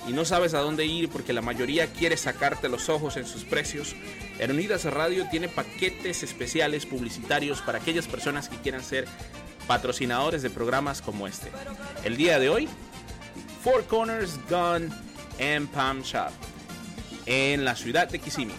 [0.08, 3.44] y no sabes a dónde ir porque la mayoría quiere sacarte los ojos en sus
[3.46, 3.96] precios,
[4.40, 9.08] Aeronidas Radio tiene paquetes especiales publicitarios para aquellas personas que quieran ser
[9.68, 11.50] patrocinadores de programas como este.
[12.04, 12.68] El día de hoy,
[13.64, 14.90] Four Corners Gun
[15.40, 16.32] and Palm Shop
[17.26, 18.56] en la ciudad de Kissimmee.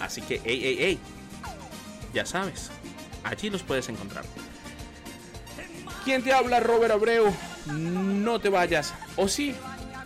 [0.00, 0.98] Así que, hey,
[2.14, 2.70] ya sabes,
[3.24, 4.24] allí los puedes encontrar.
[6.04, 6.60] ¿Quién te habla?
[6.60, 7.32] Robert Abreu.
[7.66, 8.92] No te vayas.
[9.16, 9.54] O sí,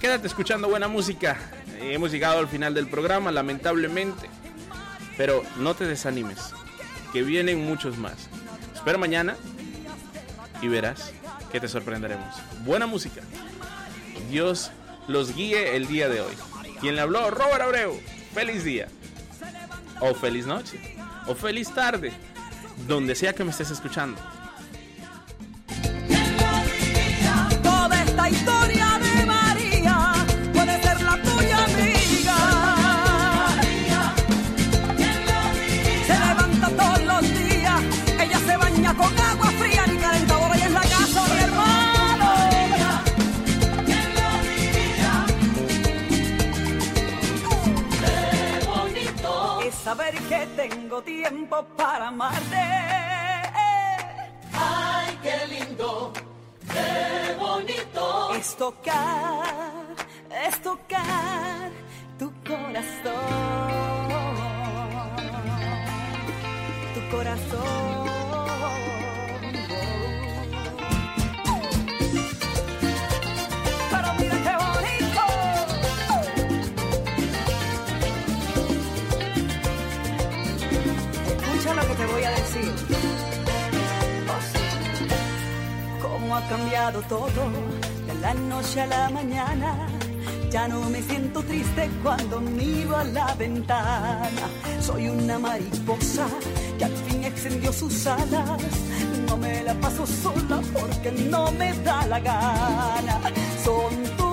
[0.06, 1.36] quédate escuchando buena música.
[1.80, 4.30] Hemos llegado al final del programa, lamentablemente.
[5.16, 6.52] Pero no te desanimes,
[7.12, 8.28] que vienen muchos más.
[8.72, 9.36] Espera mañana
[10.62, 11.12] y verás
[11.50, 12.36] que te sorprenderemos.
[12.64, 13.20] Buena música.
[14.30, 14.70] Dios
[15.08, 16.34] los guíe el día de hoy.
[16.80, 18.00] Quien le habló, Robert Abreu.
[18.32, 18.86] Feliz día.
[19.98, 20.96] O feliz noche.
[21.26, 22.12] O feliz tarde.
[22.86, 24.20] Donde sea que me estés escuchando.
[27.64, 28.55] Toda esta historia
[50.96, 52.56] tengo tiempo para amarte.
[54.52, 56.12] Ay, qué lindo.
[56.72, 59.94] Qué bonito es tocar,
[60.46, 61.70] es tocar
[62.18, 63.12] tu corazón,
[66.94, 68.15] tu corazón.
[81.76, 82.72] Lo que te voy a decir.
[86.00, 87.42] cómo ha cambiado todo
[88.06, 89.88] de la noche a la mañana.
[90.50, 94.44] Ya no me siento triste cuando miro a la ventana.
[94.80, 96.26] Soy una mariposa
[96.78, 98.62] que al fin extendió sus alas.
[99.28, 103.20] No me la paso sola porque no me da la gana.
[103.62, 104.25] Son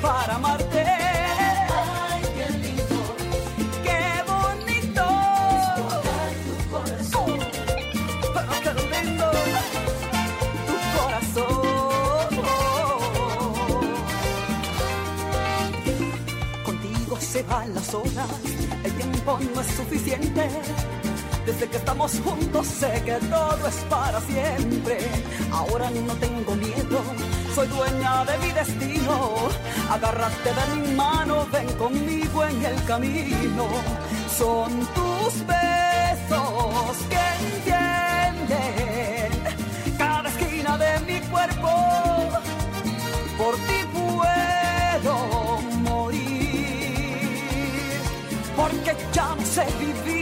[0.00, 0.84] para amarte.
[0.84, 3.00] Ay, qué lindo,
[3.86, 5.04] qué bonito.
[6.46, 7.30] Tu corazón.
[7.30, 8.72] Oh, Pero qué
[9.04, 9.26] lindo
[10.66, 12.28] tu corazón.
[16.64, 18.30] Contigo se van las horas,
[18.84, 20.48] el tiempo no es suficiente.
[21.46, 24.98] Desde que estamos juntos sé que todo es para siempre.
[25.50, 27.02] Ahora no tengo miedo
[27.54, 29.34] soy dueña de mi destino.
[29.90, 33.66] Agárrate de mi mano, ven conmigo en el camino.
[34.38, 39.32] Son tus besos que entienden
[39.98, 41.70] cada esquina de mi cuerpo.
[43.38, 45.14] Por ti puedo
[45.82, 46.90] morir,
[48.56, 50.21] porque ya no sé vivir